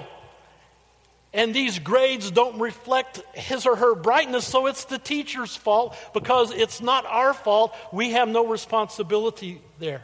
and 1.34 1.54
these 1.54 1.80
grades 1.80 2.30
don't 2.30 2.60
reflect 2.60 3.22
his 3.34 3.66
or 3.66 3.78
her 3.78 3.96
brightness, 3.96 4.46
so 4.46 4.68
it's 4.68 4.86
the 4.86 4.98
teacher's 4.98 5.56
fault 5.56 5.96
because 6.14 6.52
it's 6.52 6.82
not 6.82 7.06
our 7.06 7.34
fault. 7.34 7.74
We 7.94 8.12
have 8.12 8.28
no 8.28 8.48
responsibility 8.48 9.62
there. 9.80 10.04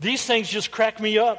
These 0.00 0.24
things 0.24 0.48
just 0.48 0.70
crack 0.70 0.98
me 0.98 1.18
up. 1.18 1.38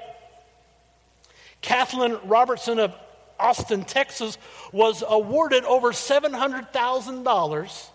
Kathleen 1.62 2.18
Robertson 2.24 2.80
of 2.80 2.96
Austin, 3.40 3.84
Texas, 3.84 4.38
was 4.72 5.04
awarded 5.06 5.66
over 5.66 5.92
$700,000 5.92 7.88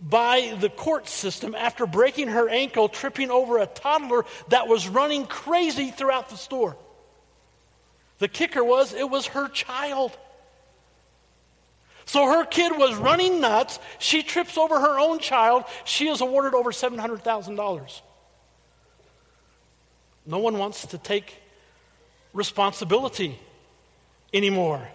by 0.00 0.56
the 0.60 0.68
court 0.68 1.08
system 1.08 1.54
after 1.54 1.86
breaking 1.86 2.28
her 2.28 2.48
ankle, 2.48 2.88
tripping 2.88 3.30
over 3.30 3.58
a 3.58 3.66
toddler 3.66 4.24
that 4.48 4.66
was 4.66 4.88
running 4.88 5.26
crazy 5.26 5.90
throughout 5.90 6.30
the 6.30 6.36
store. 6.36 6.76
The 8.18 8.28
kicker 8.28 8.64
was 8.64 8.94
it 8.94 9.08
was 9.08 9.26
her 9.28 9.48
child. 9.48 10.16
So 12.06 12.24
her 12.26 12.44
kid 12.44 12.72
was 12.78 12.94
running 12.94 13.40
nuts. 13.40 13.80
She 13.98 14.22
trips 14.22 14.56
over 14.56 14.78
her 14.78 14.98
own 14.98 15.18
child. 15.18 15.64
She 15.84 16.08
is 16.08 16.20
awarded 16.20 16.54
over 16.54 16.70
$700,000. 16.70 18.00
No 20.24 20.38
one 20.38 20.58
wants 20.58 20.86
to 20.86 20.98
take 20.98 21.36
responsibility 22.32 23.38
anymore. 24.32 24.86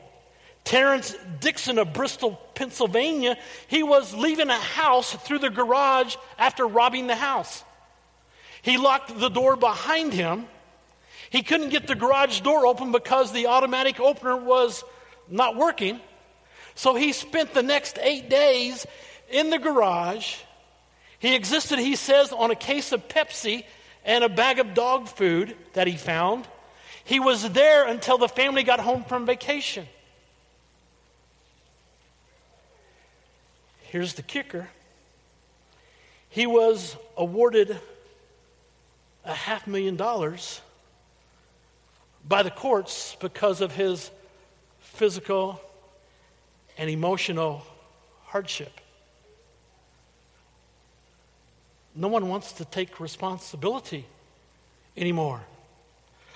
Terrence 0.63 1.15
Dickson 1.39 1.79
of 1.79 1.91
Bristol, 1.91 2.39
Pennsylvania, 2.53 3.37
he 3.67 3.83
was 3.83 4.13
leaving 4.13 4.49
a 4.49 4.59
house 4.59 5.13
through 5.13 5.39
the 5.39 5.49
garage 5.49 6.15
after 6.37 6.67
robbing 6.67 7.07
the 7.07 7.15
house. 7.15 7.63
He 8.61 8.77
locked 8.77 9.19
the 9.19 9.29
door 9.29 9.55
behind 9.55 10.13
him. 10.13 10.45
He 11.31 11.43
couldn't 11.43 11.69
get 11.69 11.87
the 11.87 11.95
garage 11.95 12.41
door 12.41 12.65
open 12.65 12.91
because 12.91 13.31
the 13.31 13.47
automatic 13.47 14.01
opener 14.01 14.35
was 14.35 14.83
not 15.29 15.55
working. 15.55 16.01
So 16.75 16.93
he 16.93 17.13
spent 17.13 17.53
the 17.53 17.63
next 17.63 17.97
eight 18.01 18.29
days 18.29 18.85
in 19.29 19.49
the 19.49 19.57
garage. 19.57 20.35
He 21.19 21.33
existed, 21.33 21.79
he 21.79 21.95
says, 21.95 22.33
on 22.33 22.51
a 22.51 22.55
case 22.55 22.91
of 22.91 23.07
Pepsi 23.07 23.63
and 24.03 24.25
a 24.25 24.29
bag 24.29 24.59
of 24.59 24.73
dog 24.73 25.07
food 25.07 25.55
that 25.71 25.87
he 25.87 25.95
found. 25.95 26.45
He 27.05 27.21
was 27.21 27.49
there 27.51 27.87
until 27.87 28.17
the 28.17 28.27
family 28.27 28.63
got 28.63 28.81
home 28.81 29.05
from 29.05 29.25
vacation. 29.25 29.87
Here's 33.83 34.15
the 34.15 34.21
kicker 34.21 34.69
he 36.29 36.45
was 36.45 36.97
awarded 37.15 37.79
a 39.23 39.33
half 39.33 39.67
million 39.67 39.95
dollars 39.95 40.61
by 42.27 42.43
the 42.43 42.51
courts 42.51 43.15
because 43.19 43.61
of 43.61 43.73
his 43.73 44.11
physical 44.79 45.59
and 46.77 46.89
emotional 46.89 47.65
hardship. 48.25 48.71
No 51.95 52.07
one 52.07 52.29
wants 52.29 52.53
to 52.53 52.65
take 52.65 52.99
responsibility 52.99 54.05
anymore. 54.95 55.41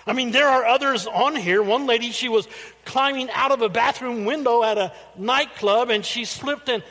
I 0.08 0.13
mean, 0.13 0.32
there 0.32 0.48
are 0.48 0.65
others 0.65 1.08
on 1.08 1.36
here. 1.36 1.63
One 1.63 1.88
lady, 1.88 2.12
she 2.12 2.30
was 2.30 2.48
climbing 2.84 3.30
out 3.32 3.51
of 3.51 3.62
a 3.62 3.70
bathroom 3.70 4.25
window 4.25 4.63
at 4.63 4.77
a 4.77 4.94
nightclub 5.18 5.89
and 5.89 6.06
she 6.06 6.25
slipped 6.25 6.70
and 6.70 6.84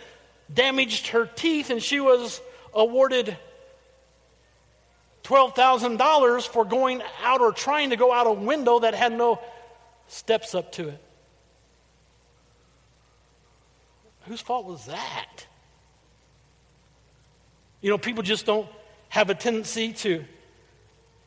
damaged 0.52 1.08
her 1.08 1.26
teeth, 1.26 1.70
and 1.70 1.82
she 1.82 2.00
was 2.00 2.40
awarded 2.74 3.36
$12,000 5.24 6.46
for 6.46 6.64
going 6.64 7.02
out 7.22 7.40
or 7.40 7.52
trying 7.52 7.90
to 7.90 7.96
go 7.96 8.12
out 8.12 8.26
a 8.26 8.32
window 8.32 8.80
that 8.80 8.94
had 8.94 9.12
no 9.12 9.40
steps 10.06 10.54
up 10.54 10.72
to 10.72 10.88
it. 10.88 11.00
Whose 14.26 14.40
fault 14.40 14.66
was 14.66 14.86
that? 14.86 15.46
You 17.80 17.90
know, 17.90 17.98
people 17.98 18.22
just 18.22 18.46
don't 18.46 18.68
have 19.08 19.30
a 19.30 19.34
tendency 19.34 19.92
to 19.92 20.24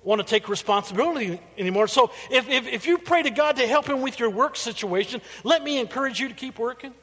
want 0.04 0.20
to 0.20 0.26
take 0.26 0.48
responsibility 0.48 1.40
anymore. 1.58 1.88
So 1.88 2.12
if, 2.32 2.48
if, 2.50 2.68
if 2.68 2.88
you 2.88 2.98
pray 2.98 3.24
to 3.24 3.30
God 3.30 3.58
to 3.58 3.68
help 3.68 3.88
him 3.88 4.02
with 4.02 4.20
your 4.20 4.30
work 4.30 4.56
situation, 4.56 5.22
let 5.44 5.64
me 5.64 5.80
encourage 5.80 6.20
you 6.20 6.30
to 6.30 6.34
keep 6.34 6.58
working. 6.58 6.94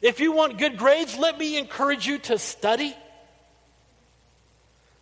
If 0.00 0.20
you 0.20 0.32
want 0.32 0.58
good 0.58 0.76
grades, 0.76 1.16
let 1.16 1.38
me 1.38 1.58
encourage 1.58 2.06
you 2.06 2.18
to 2.18 2.38
study. 2.38 2.96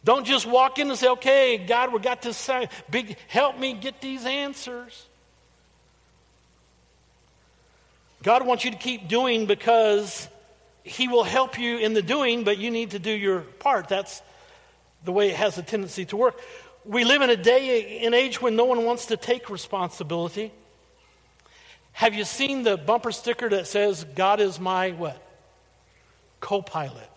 Don't 0.05 0.27
just 0.27 0.47
walk 0.47 0.79
in 0.79 0.91
and 0.91 0.99
say, 0.99 1.09
okay, 1.09 1.59
God, 1.59 1.93
we 1.93 2.01
got 2.01 2.23
this 2.23 2.51
big, 2.91 3.17
help 3.29 3.59
me 3.59 3.73
get 3.73 4.01
these 4.01 4.27
answers. 4.27 5.07
God 8.23 8.47
wants 8.47 8.65
you 8.65 8.71
to 8.73 8.77
keep 8.77 9.09
doing 9.09 9.47
because 9.47 10.29
He 10.83 11.09
will 11.09 11.25
help 11.25 11.59
you 11.59 11.79
in 11.79 11.95
the 11.95 12.03
doing, 12.03 12.45
but 12.45 12.59
you 12.59 12.71
need 12.71 12.93
to 12.93 12.99
do 12.99 13.11
your 13.11 13.41
part. 13.41 13.89
That's 13.89 14.23
the 15.05 15.13
way 15.13 15.31
it 15.31 15.37
has 15.37 15.59
a 15.59 15.63
tendency 15.63 16.05
to 16.07 16.17
work. 16.17 16.41
We 16.85 17.05
live 17.05 17.23
in 17.23 17.31
a 17.31 17.37
day 17.37 18.01
and 18.05 18.15
age 18.15 18.43
when 18.43 18.57
no 18.57 18.65
one 18.65 18.85
wants 18.85 19.07
to 19.07 19.17
take 19.17 19.51
responsibility. 19.51 20.53
Have 21.93 22.15
you 22.15 22.25
seen 22.25 22.65
the 22.65 22.77
bumper 22.77 23.13
sticker 23.13 23.49
that 23.51 23.69
says, 23.69 24.05
God 24.17 24.41
is 24.41 24.59
my 24.59 24.91
what? 24.91 25.21
Co 26.41 26.61
pilot. 26.61 27.09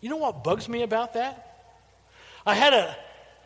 You 0.00 0.10
know 0.10 0.18
what 0.18 0.44
bugs 0.44 0.68
me 0.68 0.82
about 0.82 1.14
that? 1.14 1.49
I 2.50 2.54
had, 2.54 2.74
a, 2.74 2.96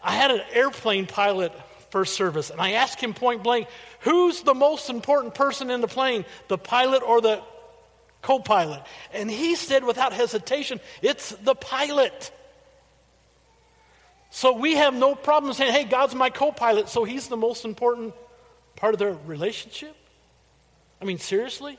I 0.02 0.12
had 0.12 0.30
an 0.30 0.40
airplane 0.52 1.06
pilot 1.06 1.52
first 1.90 2.14
service, 2.14 2.48
and 2.48 2.58
I 2.58 2.72
asked 2.72 3.00
him 3.00 3.12
point 3.12 3.42
blank, 3.42 3.68
Who's 4.00 4.42
the 4.42 4.54
most 4.54 4.88
important 4.88 5.34
person 5.34 5.70
in 5.70 5.82
the 5.82 5.88
plane, 5.88 6.24
the 6.48 6.56
pilot 6.56 7.02
or 7.02 7.20
the 7.20 7.42
co 8.22 8.38
pilot? 8.38 8.82
And 9.12 9.30
he 9.30 9.56
said 9.56 9.84
without 9.84 10.14
hesitation, 10.14 10.80
It's 11.02 11.30
the 11.30 11.54
pilot. 11.54 12.32
So 14.30 14.54
we 14.54 14.76
have 14.76 14.94
no 14.94 15.14
problem 15.14 15.52
saying, 15.52 15.74
Hey, 15.74 15.84
God's 15.84 16.14
my 16.14 16.30
co 16.30 16.50
pilot, 16.50 16.88
so 16.88 17.04
he's 17.04 17.28
the 17.28 17.36
most 17.36 17.66
important 17.66 18.14
part 18.76 18.94
of 18.94 18.98
their 18.98 19.12
relationship? 19.26 19.94
I 21.00 21.04
mean, 21.04 21.18
seriously? 21.18 21.78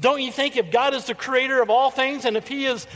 Don't 0.00 0.22
you 0.22 0.32
think 0.32 0.56
if 0.56 0.70
God 0.70 0.94
is 0.94 1.04
the 1.04 1.14
creator 1.14 1.60
of 1.60 1.68
all 1.68 1.90
things 1.90 2.24
and 2.24 2.34
if 2.34 2.48
he 2.48 2.64
is 2.64 2.86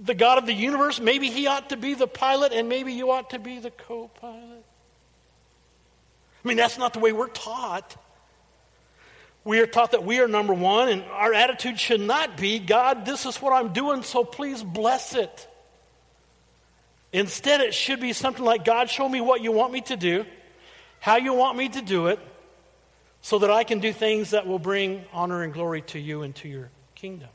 the 0.00 0.14
God 0.14 0.38
of 0.38 0.46
the 0.46 0.52
universe, 0.52 1.00
maybe 1.00 1.30
he 1.30 1.46
ought 1.46 1.70
to 1.70 1.76
be 1.76 1.94
the 1.94 2.06
pilot 2.06 2.52
and 2.52 2.68
maybe 2.68 2.92
you 2.92 3.10
ought 3.10 3.30
to 3.30 3.38
be 3.38 3.58
the 3.58 3.70
co 3.70 4.08
pilot? 4.08 4.64
I 6.44 6.48
mean, 6.48 6.56
that's 6.56 6.78
not 6.78 6.92
the 6.92 6.98
way 6.98 7.12
we're 7.12 7.28
taught. 7.28 7.96
We 9.44 9.60
are 9.60 9.66
taught 9.66 9.92
that 9.92 10.04
we 10.04 10.20
are 10.20 10.28
number 10.28 10.54
one, 10.54 10.88
and 10.88 11.02
our 11.04 11.34
attitude 11.34 11.78
should 11.78 12.00
not 12.00 12.36
be, 12.36 12.60
God, 12.60 13.04
this 13.04 13.26
is 13.26 13.36
what 13.36 13.52
I'm 13.52 13.72
doing, 13.72 14.02
so 14.02 14.22
please 14.22 14.62
bless 14.62 15.14
it. 15.14 15.48
Instead, 17.12 17.60
it 17.60 17.74
should 17.74 18.00
be 18.00 18.12
something 18.12 18.44
like, 18.44 18.64
God, 18.64 18.88
show 18.88 19.08
me 19.08 19.20
what 19.20 19.42
you 19.42 19.52
want 19.52 19.72
me 19.72 19.80
to 19.82 19.96
do, 19.96 20.24
how 21.00 21.16
you 21.16 21.34
want 21.34 21.58
me 21.58 21.68
to 21.68 21.82
do 21.82 22.06
it, 22.06 22.20
so 23.20 23.40
that 23.40 23.50
I 23.50 23.64
can 23.64 23.80
do 23.80 23.92
things 23.92 24.30
that 24.30 24.46
will 24.46 24.60
bring 24.60 25.04
honor 25.12 25.42
and 25.42 25.52
glory 25.52 25.82
to 25.82 25.98
you 25.98 26.22
and 26.22 26.34
to 26.36 26.48
your 26.48 26.70
kingdom. 26.94 27.28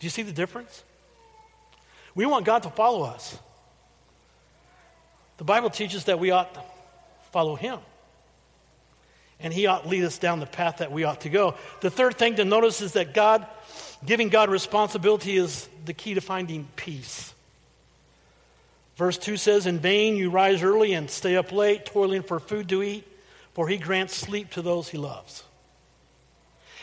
Do 0.00 0.06
you 0.06 0.10
see 0.10 0.22
the 0.22 0.32
difference? 0.32 0.82
We 2.14 2.26
want 2.26 2.44
God 2.44 2.64
to 2.64 2.70
follow 2.70 3.02
us. 3.04 3.38
The 5.36 5.44
Bible 5.44 5.70
teaches 5.70 6.04
that 6.04 6.18
we 6.18 6.32
ought 6.32 6.52
to 6.54 6.62
follow 7.32 7.54
Him. 7.54 7.78
And 9.38 9.54
He 9.54 9.66
ought 9.66 9.84
to 9.84 9.88
lead 9.88 10.04
us 10.04 10.18
down 10.18 10.40
the 10.40 10.46
path 10.46 10.78
that 10.78 10.90
we 10.90 11.04
ought 11.04 11.20
to 11.22 11.28
go. 11.28 11.54
The 11.80 11.90
third 11.90 12.16
thing 12.16 12.36
to 12.36 12.44
notice 12.44 12.80
is 12.80 12.94
that 12.94 13.14
God, 13.14 13.46
giving 14.04 14.28
God 14.28 14.50
responsibility, 14.50 15.36
is 15.36 15.68
the 15.84 15.94
key 15.94 16.14
to 16.14 16.20
finding 16.20 16.66
peace. 16.76 17.32
Verse 18.96 19.16
2 19.16 19.36
says, 19.38 19.66
In 19.66 19.78
vain 19.78 20.16
you 20.16 20.30
rise 20.30 20.62
early 20.62 20.92
and 20.92 21.10
stay 21.10 21.36
up 21.36 21.52
late, 21.52 21.86
toiling 21.86 22.22
for 22.22 22.38
food 22.38 22.68
to 22.70 22.82
eat, 22.82 23.06
for 23.54 23.66
he 23.66 23.78
grants 23.78 24.14
sleep 24.14 24.50
to 24.50 24.62
those 24.62 24.88
he 24.88 24.98
loves. 24.98 25.42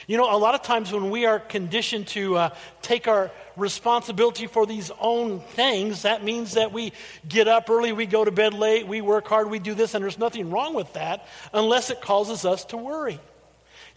You 0.08 0.16
know, 0.16 0.34
a 0.34 0.40
lot 0.40 0.56
of 0.56 0.62
times 0.62 0.94
when 0.94 1.10
we 1.10 1.26
are 1.26 1.38
conditioned 1.38 2.08
to 2.10 2.38
uh, 2.38 2.56
take 2.82 3.10
our 3.10 3.30
responsibility 3.58 4.48
for 4.48 4.66
these 4.66 4.90
own 5.02 5.42
things, 5.42 6.04
that 6.04 6.24
means 6.24 6.54
that 6.54 6.72
we 6.72 6.94
get 7.28 7.50
up 7.50 7.70
early, 7.70 7.92
we 7.92 8.06
go 8.06 8.24
to 8.24 8.32
bed 8.32 8.54
late, 8.54 8.88
we 8.88 9.02
work 9.02 9.28
hard, 9.28 9.50
we 9.50 9.60
do 9.60 9.74
this, 9.74 9.96
and 9.96 10.04
there's 10.04 10.18
nothing 10.18 10.50
wrong 10.50 10.74
with 10.74 10.94
that 10.94 11.28
unless 11.52 11.90
it 11.90 12.00
causes 12.00 12.46
us 12.46 12.64
to 12.66 12.78
worry. 12.78 13.20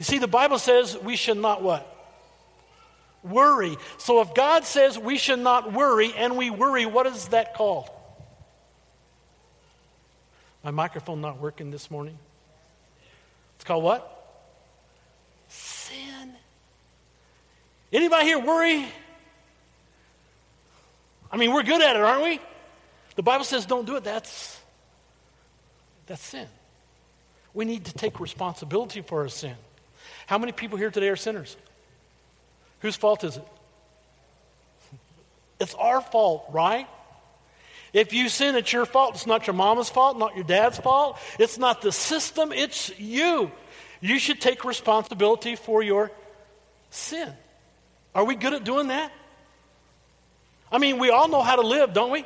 You 0.00 0.04
see, 0.04 0.18
the 0.18 0.26
Bible 0.26 0.58
says 0.58 0.98
we 0.98 1.14
should 1.14 1.36
not 1.36 1.62
what? 1.62 1.86
Worry. 3.22 3.76
So 3.98 4.20
if 4.20 4.34
God 4.34 4.64
says 4.64 4.98
we 4.98 5.16
should 5.16 5.38
not 5.38 5.72
worry 5.72 6.12
and 6.16 6.36
we 6.36 6.50
worry, 6.50 6.86
what 6.86 7.06
is 7.06 7.28
that 7.28 7.54
called? 7.54 7.88
My 10.64 10.72
microphone 10.72 11.20
not 11.20 11.38
working 11.38 11.70
this 11.70 11.88
morning. 11.88 12.18
It's 13.56 13.64
called 13.64 13.84
what? 13.84 14.19
Anybody 17.92 18.24
here 18.26 18.38
worry? 18.38 18.86
I 21.32 21.36
mean, 21.36 21.52
we're 21.52 21.62
good 21.62 21.82
at 21.82 21.96
it, 21.96 22.02
aren't 22.02 22.22
we? 22.22 22.40
The 23.16 23.22
Bible 23.22 23.44
says 23.44 23.66
don't 23.66 23.86
do 23.86 23.96
it. 23.96 24.04
That's 24.04 24.58
that's 26.06 26.22
sin. 26.22 26.48
We 27.54 27.64
need 27.64 27.84
to 27.86 27.92
take 27.92 28.20
responsibility 28.20 29.02
for 29.02 29.22
our 29.22 29.28
sin. 29.28 29.54
How 30.26 30.38
many 30.38 30.52
people 30.52 30.78
here 30.78 30.90
today 30.90 31.08
are 31.08 31.16
sinners? 31.16 31.56
Whose 32.80 32.96
fault 32.96 33.24
is 33.24 33.36
it? 33.36 33.46
It's 35.60 35.74
our 35.74 36.00
fault, 36.00 36.46
right? 36.52 36.88
If 37.92 38.12
you 38.12 38.28
sin, 38.28 38.56
it's 38.56 38.72
your 38.72 38.86
fault. 38.86 39.16
It's 39.16 39.26
not 39.26 39.46
your 39.46 39.54
mama's 39.54 39.90
fault, 39.90 40.16
not 40.16 40.34
your 40.34 40.44
dad's 40.44 40.78
fault. 40.78 41.18
It's 41.38 41.58
not 41.58 41.82
the 41.82 41.92
system, 41.92 42.52
it's 42.52 42.98
you. 42.98 43.50
You 44.00 44.18
should 44.18 44.40
take 44.40 44.64
responsibility 44.64 45.56
for 45.56 45.82
your 45.82 46.10
sin. 46.90 47.30
Are 48.14 48.24
we 48.24 48.34
good 48.34 48.52
at 48.54 48.64
doing 48.64 48.88
that? 48.88 49.12
I 50.72 50.78
mean, 50.78 50.98
we 50.98 51.10
all 51.10 51.28
know 51.28 51.42
how 51.42 51.56
to 51.56 51.66
live, 51.66 51.92
don't 51.92 52.10
we? 52.10 52.24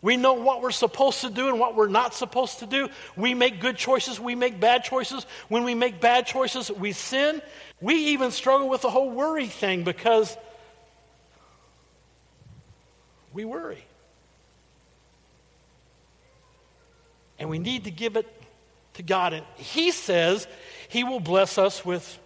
We 0.00 0.16
know 0.16 0.34
what 0.34 0.62
we're 0.62 0.72
supposed 0.72 1.20
to 1.20 1.30
do 1.30 1.48
and 1.48 1.60
what 1.60 1.76
we're 1.76 1.88
not 1.88 2.14
supposed 2.14 2.58
to 2.58 2.66
do. 2.66 2.88
We 3.16 3.34
make 3.34 3.60
good 3.60 3.76
choices, 3.76 4.18
we 4.18 4.34
make 4.34 4.58
bad 4.58 4.84
choices. 4.84 5.24
When 5.48 5.64
we 5.64 5.74
make 5.74 6.00
bad 6.00 6.26
choices, 6.26 6.70
we 6.70 6.92
sin. 6.92 7.40
We 7.80 7.94
even 8.08 8.30
struggle 8.30 8.68
with 8.68 8.82
the 8.82 8.90
whole 8.90 9.10
worry 9.10 9.46
thing 9.46 9.84
because 9.84 10.36
we 13.32 13.44
worry. 13.44 13.84
and 17.42 17.50
we 17.50 17.58
need 17.58 17.84
to 17.84 17.90
give 17.90 18.14
it 18.14 18.26
to 18.94 19.02
God. 19.02 19.32
And 19.32 19.44
He 19.56 19.90
says 19.90 20.46
He 20.88 21.02
will 21.02 21.18
bless 21.18 21.58
us 21.58 21.84
with, 21.84 22.16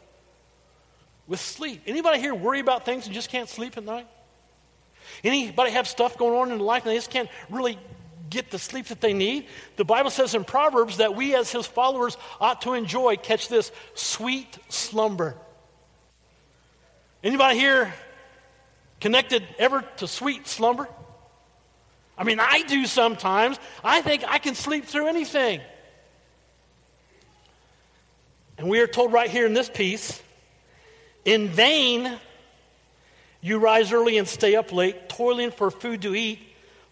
with 1.26 1.40
sleep. 1.40 1.82
Anybody 1.86 2.20
here 2.20 2.34
worry 2.34 2.60
about 2.60 2.84
things 2.84 3.06
and 3.06 3.14
just 3.14 3.30
can't 3.30 3.48
sleep 3.48 3.76
at 3.76 3.84
night? 3.84 4.06
Anybody 5.24 5.72
have 5.72 5.88
stuff 5.88 6.16
going 6.18 6.34
on 6.38 6.52
in 6.52 6.58
life 6.58 6.84
and 6.84 6.92
they 6.92 6.96
just 6.96 7.10
can't 7.10 7.28
really 7.48 7.78
get 8.28 8.50
the 8.50 8.58
sleep 8.58 8.86
that 8.86 9.00
they 9.00 9.12
need? 9.12 9.46
The 9.76 9.84
Bible 9.84 10.10
says 10.10 10.34
in 10.34 10.44
Proverbs 10.44 10.98
that 10.98 11.14
we 11.14 11.34
as 11.34 11.50
His 11.50 11.66
followers 11.66 12.16
ought 12.40 12.62
to 12.62 12.74
enjoy, 12.74 13.16
catch 13.16 13.48
this, 13.48 13.72
sweet 13.94 14.58
slumber. 14.68 15.34
Anybody 17.22 17.58
here 17.58 17.94
connected 19.00 19.42
ever 19.58 19.82
to 19.98 20.06
sweet 20.06 20.46
slumber? 20.46 20.88
I 22.18 22.24
mean, 22.24 22.40
I 22.40 22.62
do 22.62 22.86
sometimes. 22.86 23.58
I 23.84 24.00
think 24.00 24.24
I 24.26 24.38
can 24.38 24.54
sleep 24.54 24.86
through 24.86 25.08
anything. 25.08 25.60
And 28.58 28.68
we 28.68 28.80
are 28.80 28.86
told 28.86 29.12
right 29.12 29.28
here 29.28 29.44
in 29.44 29.52
this 29.52 29.68
piece 29.68 30.22
in 31.26 31.48
vain 31.48 32.18
you 33.42 33.58
rise 33.58 33.92
early 33.92 34.16
and 34.16 34.26
stay 34.26 34.56
up 34.56 34.72
late, 34.72 35.10
toiling 35.10 35.50
for 35.50 35.70
food 35.70 36.02
to 36.02 36.14
eat, 36.14 36.40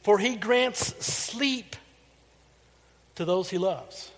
for 0.03 0.19
he 0.19 0.37
grants 0.37 1.05
sleep 1.05 1.75
to 3.15 3.25
those 3.25 3.49
he 3.49 3.57
loves. 3.57 4.11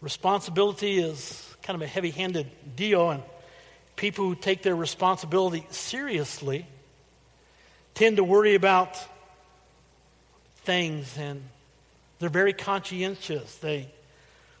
Responsibility 0.00 0.98
is 0.98 1.56
kind 1.62 1.74
of 1.74 1.82
a 1.82 1.86
heavy 1.86 2.10
handed 2.10 2.50
deal, 2.76 3.10
and 3.10 3.22
people 3.96 4.26
who 4.26 4.34
take 4.34 4.62
their 4.62 4.76
responsibility 4.76 5.66
seriously 5.70 6.66
tend 7.94 8.18
to 8.18 8.24
worry 8.24 8.54
about 8.54 8.96
things 10.58 11.16
and 11.18 11.42
they're 12.18 12.28
very 12.28 12.52
conscientious. 12.52 13.56
They 13.56 13.88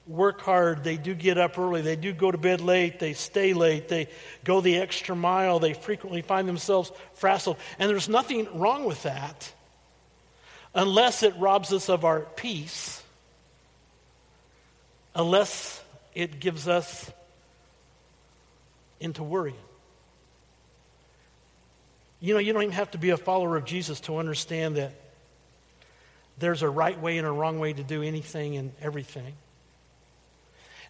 work 0.08 0.40
hard. 0.40 0.82
They 0.82 0.96
do 0.96 1.14
get 1.14 1.38
up 1.38 1.58
early. 1.58 1.82
They 1.82 1.94
do 1.94 2.12
go 2.12 2.30
to 2.30 2.38
bed 2.38 2.60
late. 2.60 2.98
They 2.98 3.12
stay 3.12 3.52
late. 3.52 3.88
They 3.88 4.08
go 4.42 4.60
the 4.60 4.78
extra 4.78 5.14
mile. 5.14 5.60
They 5.60 5.74
frequently 5.74 6.22
find 6.22 6.48
themselves 6.48 6.90
frazzled. 7.14 7.58
And 7.78 7.88
there's 7.90 8.08
nothing 8.08 8.58
wrong 8.58 8.84
with 8.86 9.02
that 9.04 9.52
unless 10.74 11.22
it 11.22 11.34
robs 11.38 11.72
us 11.72 11.88
of 11.88 12.04
our 12.04 12.20
peace 12.20 13.02
unless 15.14 15.82
it 16.14 16.38
gives 16.38 16.68
us 16.68 17.10
into 19.00 19.22
worrying. 19.22 19.56
You 22.20 22.34
know, 22.34 22.40
you 22.40 22.52
don't 22.52 22.62
even 22.62 22.74
have 22.74 22.92
to 22.92 22.98
be 22.98 23.10
a 23.10 23.16
follower 23.16 23.56
of 23.56 23.64
Jesus 23.64 24.00
to 24.02 24.18
understand 24.18 24.76
that 24.76 24.92
there's 26.38 26.62
a 26.62 26.68
right 26.68 26.98
way 27.00 27.18
and 27.18 27.26
a 27.26 27.30
wrong 27.30 27.58
way 27.58 27.72
to 27.72 27.82
do 27.82 28.02
anything 28.02 28.56
and 28.56 28.72
everything. 28.80 29.34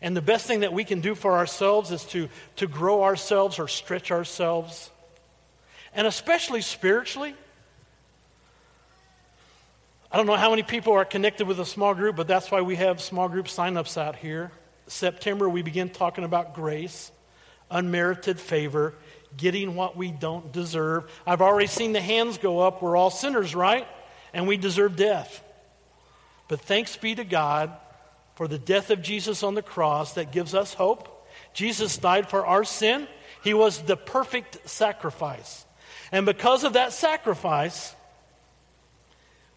And 0.01 0.17
the 0.17 0.23
best 0.23 0.47
thing 0.47 0.61
that 0.61 0.73
we 0.73 0.85
can 0.85 1.01
do 1.01 1.15
for 1.15 1.37
ourselves 1.37 1.91
is 1.91 2.05
to, 2.07 2.29
to 2.57 2.67
grow 2.67 3.03
ourselves 3.03 3.59
or 3.59 3.67
stretch 3.67 4.11
ourselves. 4.11 4.91
And 5.95 6.07
especially 6.07 6.61
spiritually. 6.61 7.35
I 10.11 10.17
don't 10.17 10.27
know 10.27 10.37
how 10.37 10.51
many 10.51 10.63
people 10.63 10.93
are 10.93 11.05
connected 11.05 11.47
with 11.47 11.59
a 11.59 11.67
small 11.67 11.95
group, 11.95 12.17
but 12.17 12.29
that's 12.29 12.51
why 12.51 12.63
we 12.63 12.77
have 12.77 13.01
small 13.01 13.29
group 13.29 13.47
signups 13.47 13.99
out 13.99 14.17
here. 14.17 14.53
September, 14.87 15.49
we 15.49 15.63
begin 15.63 15.91
talking 15.91 16.25
about 16.25 16.55
grace, 16.55 17.11
unmerited 17.71 18.41
favor, 18.41 18.95
getting 19.37 19.75
what 19.75 19.97
we 19.97 20.11
don't 20.11 20.53
deserve. 20.53 21.11
I've 21.27 21.43
already 21.43 21.67
seen 21.67 21.93
the 21.93 22.01
hands 22.01 22.39
go 22.39 22.61
up. 22.61 22.81
We're 22.81 22.97
all 22.97 23.11
sinners, 23.11 23.55
right? 23.55 23.87
And 24.33 24.47
we 24.47 24.57
deserve 24.57 24.97
death. 24.97 25.43
But 26.47 26.61
thanks 26.61 26.97
be 26.97 27.15
to 27.17 27.25
God 27.25 27.77
for 28.39 28.47
the 28.47 28.57
death 28.57 28.91
of 28.91 29.03
Jesus 29.03 29.43
on 29.43 29.55
the 29.57 29.63
cross 29.63 30.13
that 30.13 30.31
gives 30.31 30.55
us 30.55 30.73
hope. 30.73 31.29
Jesus 31.55 31.99
died 31.99 32.31
for 32.31 32.47
our 32.47 32.63
sin, 32.63 33.09
He 33.43 33.53
was 33.53 33.83
the 33.83 33.97
perfect 33.97 34.69
sacrifice. 34.69 35.67
And 36.13 36.25
because 36.25 36.63
of 36.63 36.75
that 36.75 36.93
sacrifice, 36.93 37.97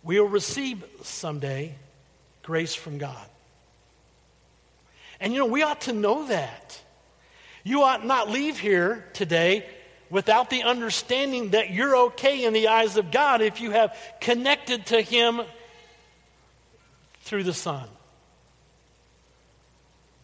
we 0.02 0.20
will 0.20 0.30
receive 0.30 0.84
someday 1.04 1.76
grace 2.42 2.74
from 2.74 2.98
God. 2.98 3.24
And 5.20 5.32
you 5.32 5.38
know, 5.38 5.46
we 5.46 5.62
ought 5.62 5.82
to 5.82 5.94
know 5.94 6.26
that. 6.26 6.82
You 7.64 7.84
ought 7.84 8.04
not 8.04 8.32
leave 8.32 8.58
here 8.58 9.06
today 9.14 9.64
without 10.10 10.50
the 10.50 10.64
understanding 10.64 11.52
that 11.52 11.70
you're 11.70 11.96
okay 12.08 12.46
in 12.46 12.54
the 12.54 12.70
eyes 12.70 12.98
of 12.98 13.12
God 13.12 13.42
if 13.42 13.62
you 13.62 13.70
have 13.70 13.96
connected 14.20 14.88
to 14.88 15.02
Him 15.02 15.42
through 17.22 17.44
the 17.44 17.54
Son. 17.54 17.88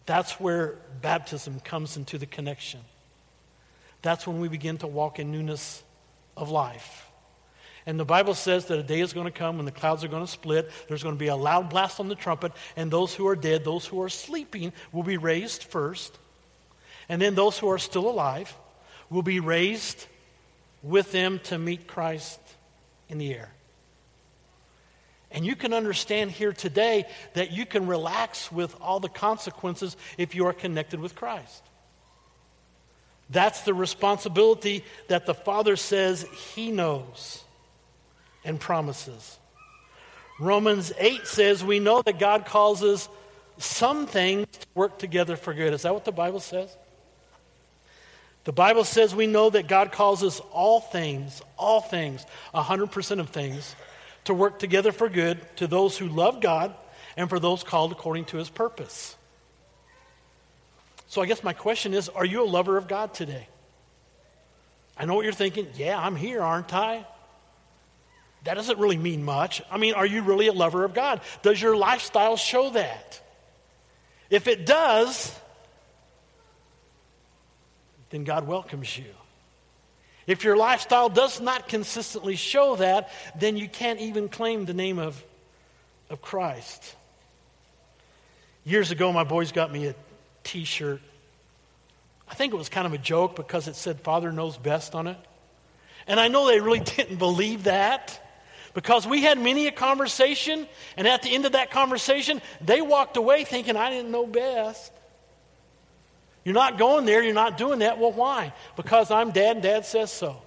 That's 0.08 0.40
where 0.40 0.76
baptism 1.02 1.60
comes 1.60 1.98
into 1.98 2.16
the 2.16 2.24
connection. 2.24 2.80
That's 4.00 4.26
when 4.26 4.40
we 4.40 4.48
begin 4.48 4.78
to 4.78 4.86
walk 4.86 5.18
in 5.18 5.30
newness 5.30 5.82
of 6.34 6.48
life. 6.48 7.10
And 7.84 8.00
the 8.00 8.06
Bible 8.06 8.32
says 8.32 8.64
that 8.66 8.78
a 8.78 8.82
day 8.82 9.00
is 9.00 9.12
going 9.12 9.26
to 9.26 9.30
come 9.30 9.58
when 9.58 9.66
the 9.66 9.70
clouds 9.70 10.04
are 10.04 10.08
going 10.08 10.24
to 10.24 10.30
split. 10.30 10.70
There's 10.88 11.02
going 11.02 11.14
to 11.14 11.18
be 11.18 11.26
a 11.26 11.36
loud 11.36 11.68
blast 11.68 12.00
on 12.00 12.08
the 12.08 12.14
trumpet, 12.14 12.52
and 12.74 12.90
those 12.90 13.14
who 13.14 13.26
are 13.26 13.36
dead, 13.36 13.66
those 13.66 13.84
who 13.84 14.00
are 14.00 14.08
sleeping, 14.08 14.72
will 14.92 15.02
be 15.02 15.18
raised 15.18 15.64
first. 15.64 16.18
And 17.10 17.20
then 17.20 17.34
those 17.34 17.58
who 17.58 17.68
are 17.70 17.78
still 17.78 18.08
alive 18.08 18.56
will 19.10 19.22
be 19.22 19.40
raised 19.40 20.06
with 20.82 21.12
them 21.12 21.38
to 21.44 21.58
meet 21.58 21.86
Christ 21.86 22.40
in 23.10 23.18
the 23.18 23.34
air. 23.34 23.50
And 25.30 25.44
you 25.44 25.56
can 25.56 25.72
understand 25.72 26.30
here 26.30 26.52
today 26.52 27.06
that 27.34 27.52
you 27.52 27.66
can 27.66 27.86
relax 27.86 28.50
with 28.50 28.74
all 28.80 28.98
the 29.00 29.08
consequences 29.08 29.96
if 30.16 30.34
you 30.34 30.46
are 30.46 30.54
connected 30.54 31.00
with 31.00 31.14
Christ. 31.14 31.62
That's 33.30 33.62
the 33.62 33.74
responsibility 33.74 34.84
that 35.08 35.26
the 35.26 35.34
Father 35.34 35.76
says 35.76 36.22
He 36.54 36.70
knows 36.70 37.44
and 38.44 38.58
promises. 38.58 39.38
Romans 40.40 40.92
8 40.98 41.26
says 41.26 41.64
we 41.64 41.78
know 41.78 42.00
that 42.02 42.18
God 42.18 42.46
causes 42.46 43.08
some 43.58 44.06
things 44.06 44.46
to 44.46 44.66
work 44.74 44.98
together 44.98 45.36
for 45.36 45.52
good. 45.52 45.74
Is 45.74 45.82
that 45.82 45.92
what 45.92 46.04
the 46.04 46.12
Bible 46.12 46.40
says? 46.40 46.74
The 48.44 48.52
Bible 48.52 48.84
says 48.84 49.14
we 49.14 49.26
know 49.26 49.50
that 49.50 49.66
God 49.66 49.92
causes 49.92 50.40
all 50.52 50.80
things, 50.80 51.42
all 51.58 51.80
things, 51.80 52.24
100% 52.54 53.20
of 53.20 53.28
things, 53.28 53.74
to 54.28 54.34
work 54.34 54.58
together 54.58 54.92
for 54.92 55.08
good 55.08 55.40
to 55.56 55.66
those 55.66 55.98
who 55.98 56.06
love 56.06 56.40
God 56.40 56.74
and 57.16 57.28
for 57.28 57.40
those 57.40 57.64
called 57.64 57.92
according 57.92 58.26
to 58.26 58.36
his 58.36 58.48
purpose. 58.48 59.16
So 61.08 61.22
I 61.22 61.26
guess 61.26 61.42
my 61.42 61.54
question 61.54 61.94
is 61.94 62.08
are 62.10 62.24
you 62.24 62.44
a 62.44 62.46
lover 62.46 62.76
of 62.76 62.86
God 62.88 63.14
today? 63.14 63.48
I 64.96 65.06
know 65.06 65.14
what 65.14 65.24
you're 65.24 65.32
thinking. 65.32 65.66
Yeah, 65.76 65.98
I'm 65.98 66.14
here, 66.14 66.42
aren't 66.42 66.74
I? 66.74 67.06
That 68.44 68.54
doesn't 68.54 68.78
really 68.78 68.98
mean 68.98 69.24
much. 69.24 69.62
I 69.70 69.78
mean, 69.78 69.94
are 69.94 70.06
you 70.06 70.22
really 70.22 70.48
a 70.48 70.52
lover 70.52 70.84
of 70.84 70.92
God? 70.92 71.22
Does 71.42 71.60
your 71.60 71.76
lifestyle 71.76 72.36
show 72.36 72.70
that? 72.70 73.20
If 74.28 74.46
it 74.46 74.66
does, 74.66 75.34
then 78.10 78.24
God 78.24 78.46
welcomes 78.46 78.96
you. 78.96 79.14
If 80.28 80.44
your 80.44 80.58
lifestyle 80.58 81.08
does 81.08 81.40
not 81.40 81.68
consistently 81.68 82.36
show 82.36 82.76
that, 82.76 83.10
then 83.34 83.56
you 83.56 83.66
can't 83.66 83.98
even 83.98 84.28
claim 84.28 84.66
the 84.66 84.74
name 84.74 84.98
of, 84.98 85.24
of 86.10 86.20
Christ. 86.20 86.94
Years 88.62 88.90
ago, 88.90 89.10
my 89.10 89.24
boys 89.24 89.52
got 89.52 89.72
me 89.72 89.86
a 89.86 89.94
t 90.44 90.64
shirt. 90.64 91.00
I 92.28 92.34
think 92.34 92.52
it 92.52 92.56
was 92.58 92.68
kind 92.68 92.86
of 92.86 92.92
a 92.92 92.98
joke 92.98 93.36
because 93.36 93.68
it 93.68 93.74
said 93.74 94.02
Father 94.02 94.30
knows 94.30 94.58
best 94.58 94.94
on 94.94 95.06
it. 95.06 95.16
And 96.06 96.20
I 96.20 96.28
know 96.28 96.46
they 96.46 96.60
really 96.60 96.80
didn't 96.96 97.16
believe 97.16 97.64
that 97.64 98.22
because 98.74 99.06
we 99.06 99.22
had 99.22 99.38
many 99.38 99.66
a 99.66 99.72
conversation, 99.72 100.68
and 100.98 101.08
at 101.08 101.22
the 101.22 101.34
end 101.34 101.46
of 101.46 101.52
that 101.52 101.70
conversation, 101.70 102.42
they 102.60 102.82
walked 102.82 103.16
away 103.16 103.44
thinking 103.44 103.76
I 103.76 103.88
didn't 103.88 104.10
know 104.10 104.26
best. 104.26 104.92
You're 106.48 106.54
not 106.54 106.78
going 106.78 107.04
there, 107.04 107.22
you're 107.22 107.34
not 107.34 107.58
doing 107.58 107.80
that. 107.80 107.98
Well, 107.98 108.10
why? 108.10 108.54
Because 108.74 109.10
I'm 109.10 109.32
dad 109.32 109.56
and 109.56 109.62
dad 109.62 109.84
says 109.84 110.10
so. 110.10 110.40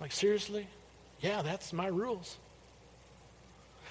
Like, 0.00 0.10
seriously? 0.10 0.66
Yeah, 1.20 1.42
that's 1.42 1.74
my 1.74 1.88
rules. 1.88 2.38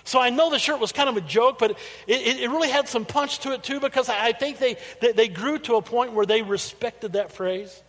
So 0.04 0.20
I 0.20 0.32
know 0.32 0.50
the 0.50 0.58
shirt 0.58 0.80
was 0.80 0.92
kind 0.92 1.08
of 1.08 1.16
a 1.16 1.22
joke, 1.22 1.60
but 1.60 1.78
it, 2.08 2.40
it, 2.40 2.50
really 2.50 2.72
had 2.72 2.90
some 2.90 3.06
punch 3.06 3.38
to 3.42 3.52
it 3.52 3.62
too 3.62 3.80
because 3.80 4.10
I 4.10 4.32
think 4.32 4.58
they, 4.58 4.78
they, 5.00 5.12
they 5.12 5.28
grew 5.28 5.60
to 5.60 5.76
a 5.76 5.82
point 5.84 6.14
where 6.14 6.26
they 6.26 6.42
respected 6.42 7.14
that 7.14 7.32
phrase. 7.32 7.84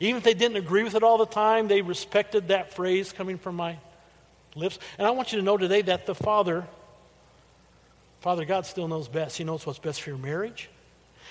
Even 0.00 0.16
if 0.16 0.24
they 0.24 0.34
didn't 0.34 0.56
agree 0.56 0.82
with 0.82 0.96
it 0.96 1.04
all 1.04 1.16
the 1.16 1.26
time, 1.26 1.68
they 1.68 1.80
respected 1.80 2.48
that 2.48 2.74
phrase 2.74 3.12
coming 3.12 3.38
from 3.38 3.54
my 3.54 3.76
lips. 4.56 4.80
And 4.98 5.06
I 5.06 5.12
want 5.12 5.30
you 5.30 5.38
to 5.38 5.44
know 5.44 5.56
today 5.56 5.82
that 5.82 6.06
the 6.06 6.16
Father, 6.16 6.66
Father 8.18 8.44
God 8.44 8.66
still 8.66 8.88
knows 8.88 9.06
best. 9.06 9.36
He 9.36 9.44
knows 9.44 9.64
what's 9.64 9.78
best 9.78 10.02
for 10.02 10.10
your 10.10 10.18
marriage. 10.18 10.68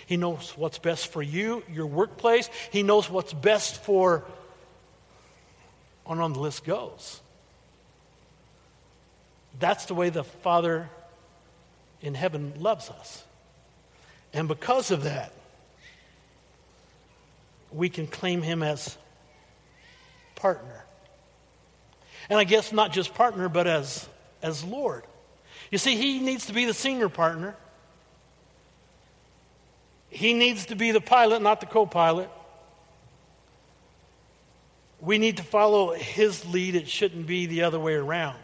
He 0.09 0.17
knows 0.17 0.57
what's 0.57 0.79
best 0.79 1.09
for 1.09 1.21
you, 1.21 1.61
your 1.71 1.85
workplace. 1.85 2.49
He 2.71 2.81
knows 2.81 3.11
what's 3.11 3.31
best 3.31 3.83
for, 3.83 4.25
on 6.03 6.19
on 6.19 6.33
the 6.33 6.39
list 6.39 6.65
goes. 6.65 7.21
That's 9.59 9.85
the 9.85 9.93
way 9.93 10.09
the 10.09 10.23
Father 10.23 10.89
in 12.01 12.15
heaven 12.15 12.53
loves 12.57 12.89
us. 12.89 13.23
And 14.33 14.47
because 14.47 14.89
of 14.89 15.03
that, 15.03 15.31
we 17.71 17.87
can 17.87 18.07
claim 18.07 18.41
him 18.41 18.63
as 18.63 18.97
partner. 20.33 20.85
And 22.31 22.39
I 22.39 22.45
guess 22.45 22.71
not 22.71 22.93
just 22.93 23.13
partner, 23.13 23.47
but 23.47 23.67
as, 23.67 24.09
as 24.41 24.63
Lord. 24.63 25.03
You 25.69 25.77
see, 25.77 25.95
he 25.95 26.17
needs 26.17 26.47
to 26.47 26.53
be 26.53 26.65
the 26.65 26.73
senior 26.73 27.09
partner. 27.09 27.55
He 30.09 30.33
needs 30.33 30.67
to 30.67 30.75
be 30.75 30.91
the 30.91 31.01
pilot, 31.01 31.41
not 31.41 31.59
the 31.59 31.65
co 31.65 31.85
pilot. 31.85 32.29
We 35.01 35.17
need 35.17 35.37
to 35.37 35.43
follow 35.43 35.93
his 35.93 36.45
lead. 36.45 36.75
It 36.75 36.89
shouldn't 36.89 37.25
be 37.25 37.45
the 37.45 37.63
other 37.63 37.79
way 37.79 37.93
around. 37.93 38.37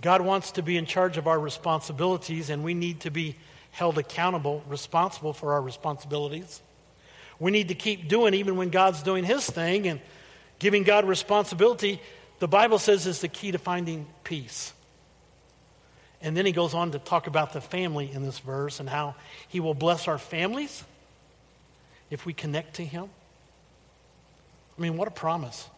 God 0.00 0.20
wants 0.20 0.52
to 0.52 0.62
be 0.62 0.76
in 0.76 0.86
charge 0.86 1.16
of 1.16 1.26
our 1.26 1.38
responsibilities, 1.38 2.50
and 2.50 2.62
we 2.64 2.74
need 2.74 3.00
to 3.00 3.10
be 3.10 3.36
held 3.72 3.98
accountable, 3.98 4.62
responsible 4.68 5.32
for 5.32 5.52
our 5.52 5.62
responsibilities. 5.62 6.62
We 7.38 7.50
need 7.50 7.68
to 7.68 7.74
keep 7.74 8.08
doing 8.08 8.34
even 8.34 8.56
when 8.56 8.70
God's 8.70 9.02
doing 9.02 9.24
his 9.24 9.48
thing 9.48 9.86
and 9.86 10.00
giving 10.58 10.82
God 10.82 11.04
responsibility. 11.06 12.00
The 12.38 12.48
Bible 12.48 12.78
says 12.78 13.06
is 13.06 13.20
the 13.20 13.28
key 13.28 13.52
to 13.52 13.58
finding 13.58 14.06
peace. 14.24 14.72
And 16.20 16.36
then 16.36 16.46
he 16.46 16.52
goes 16.52 16.74
on 16.74 16.92
to 16.92 16.98
talk 16.98 17.26
about 17.26 17.52
the 17.52 17.60
family 17.60 18.10
in 18.10 18.22
this 18.22 18.38
verse 18.40 18.80
and 18.80 18.88
how 18.88 19.14
he 19.48 19.60
will 19.60 19.74
bless 19.74 20.08
our 20.08 20.18
families 20.18 20.82
if 22.10 22.26
we 22.26 22.32
connect 22.32 22.74
to 22.76 22.84
him. 22.84 23.08
I 24.76 24.80
mean, 24.80 24.96
what 24.96 25.08
a 25.08 25.12
promise. 25.12 25.68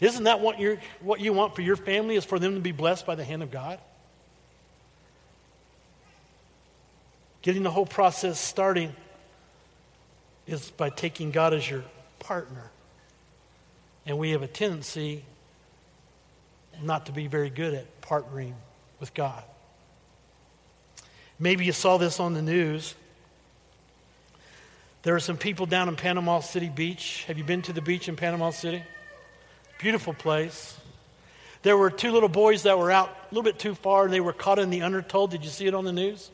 Isn't 0.00 0.24
that 0.24 0.40
what, 0.40 0.58
you 0.58 0.78
what 1.00 1.20
you 1.20 1.32
want 1.32 1.54
for 1.54 1.62
your 1.62 1.76
family 1.76 2.16
is 2.16 2.24
for 2.24 2.38
them 2.38 2.54
to 2.54 2.60
be 2.60 2.72
blessed 2.72 3.06
by 3.06 3.14
the 3.14 3.24
hand 3.24 3.42
of 3.42 3.50
God? 3.50 3.78
Getting 7.42 7.62
the 7.62 7.70
whole 7.70 7.86
process 7.86 8.38
starting 8.38 8.92
is 10.46 10.70
by 10.72 10.90
taking 10.90 11.30
God 11.30 11.54
as 11.54 11.68
your 11.68 11.84
partner. 12.18 12.70
And 14.06 14.18
we 14.18 14.30
have 14.30 14.42
a 14.42 14.48
tendency 14.48 15.24
not 16.82 17.06
to 17.06 17.12
be 17.12 17.26
very 17.26 17.50
good 17.50 17.74
at 17.74 18.00
partnering 18.00 18.54
with 19.00 19.14
God. 19.14 19.42
Maybe 21.38 21.64
you 21.64 21.72
saw 21.72 21.98
this 21.98 22.18
on 22.18 22.34
the 22.34 22.42
news. 22.42 22.94
There 25.02 25.14
are 25.14 25.20
some 25.20 25.36
people 25.36 25.66
down 25.66 25.88
in 25.88 25.96
Panama 25.96 26.40
City 26.40 26.68
Beach. 26.68 27.24
Have 27.28 27.38
you 27.38 27.44
been 27.44 27.62
to 27.62 27.72
the 27.72 27.80
beach 27.80 28.08
in 28.08 28.16
Panama 28.16 28.50
City? 28.50 28.82
Beautiful 29.78 30.12
place. 30.12 30.76
There 31.62 31.76
were 31.76 31.90
two 31.90 32.10
little 32.10 32.28
boys 32.28 32.64
that 32.64 32.78
were 32.78 32.90
out 32.90 33.08
a 33.08 33.34
little 33.34 33.44
bit 33.44 33.58
too 33.58 33.74
far 33.74 34.04
and 34.04 34.12
they 34.12 34.20
were 34.20 34.32
caught 34.32 34.58
in 34.58 34.70
the 34.70 34.82
undertow. 34.82 35.26
Did 35.26 35.44
you 35.44 35.50
see 35.50 35.66
it 35.66 35.74
on 35.74 35.84
the 35.84 35.92
news? 35.92 36.30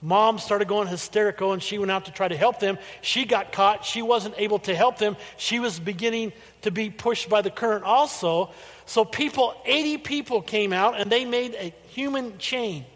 Mom 0.00 0.38
started 0.38 0.68
going 0.68 0.86
hysterical 0.86 1.52
and 1.52 1.62
she 1.62 1.78
went 1.78 1.90
out 1.90 2.04
to 2.04 2.12
try 2.12 2.28
to 2.28 2.36
help 2.36 2.60
them. 2.60 2.78
She 3.00 3.24
got 3.24 3.52
caught. 3.52 3.84
She 3.84 4.00
wasn't 4.00 4.34
able 4.38 4.60
to 4.60 4.74
help 4.74 4.98
them. 4.98 5.16
She 5.36 5.58
was 5.58 5.80
beginning 5.80 6.32
to 6.62 6.70
be 6.70 6.88
pushed 6.90 7.28
by 7.28 7.42
the 7.42 7.50
current 7.50 7.84
also. 7.84 8.50
So, 8.88 9.04
people, 9.04 9.54
80 9.66 9.98
people 9.98 10.40
came 10.40 10.72
out 10.72 10.98
and 10.98 11.12
they 11.12 11.26
made 11.26 11.54
a 11.54 11.74
human 11.88 12.38
chain, 12.38 12.86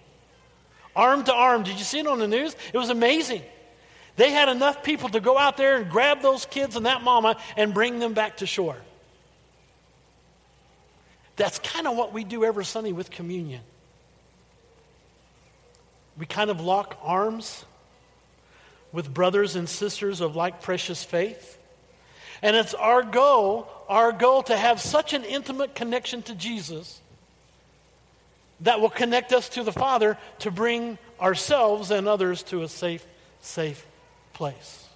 arm 0.97 1.23
to 1.25 1.35
arm. 1.35 1.65
Did 1.65 1.79
you 1.79 1.85
see 1.85 1.99
it 1.99 2.07
on 2.07 2.19
the 2.19 2.27
news? 2.27 2.57
It 2.73 2.79
was 2.79 2.89
amazing. 2.89 3.43
They 4.17 4.31
had 4.31 4.49
enough 4.49 4.83
people 4.83 5.11
to 5.11 5.21
go 5.21 5.37
out 5.37 5.59
there 5.59 5.77
and 5.77 5.91
grab 5.91 6.23
those 6.23 6.47
kids 6.47 6.77
and 6.77 6.87
that 6.87 7.03
mama 7.03 7.37
and 7.59 7.75
bring 7.75 7.99
them 7.99 8.15
back 8.15 8.39
to 8.39 8.47
shore. 8.47 8.79
That's 11.37 11.59
kind 11.59 11.87
of 11.87 11.95
what 11.95 12.15
we 12.15 12.25
do 12.25 12.43
every 12.43 12.65
Sunday 12.65 12.93
with 12.93 13.11
communion. 13.11 13.61
We 16.17 16.25
kind 16.25 16.49
of 16.49 16.63
lock 16.63 16.99
arms 17.03 17.67
with 18.93 19.13
brothers 19.13 19.57
and 19.57 19.69
sisters 19.69 20.23
of 20.23 20.37
like 20.37 20.63
precious 20.63 21.05
faith. 21.05 21.59
And 22.41 22.57
it's 22.57 22.73
our 22.73 23.03
goal, 23.03 23.69
our 23.93 24.11
goal 24.11 24.43
to 24.45 24.57
have 24.57 24.81
such 24.81 25.13
an 25.13 25.23
intimate 25.23 25.75
connection 25.75 26.23
to 26.23 26.35
Jesus 26.35 26.99
that 28.61 28.81
will 28.81 28.89
connect 28.89 29.35
us 29.35 29.51
to 29.51 29.63
the 29.63 29.73
Father 29.73 30.17
to 30.39 30.51
bring 30.51 30.97
ourselves 31.21 31.91
and 31.91 32.09
others 32.09 32.43
to 32.45 32.63
a 32.63 32.69
safe, 32.69 33.07
safe 33.43 33.87
place. 34.33 34.89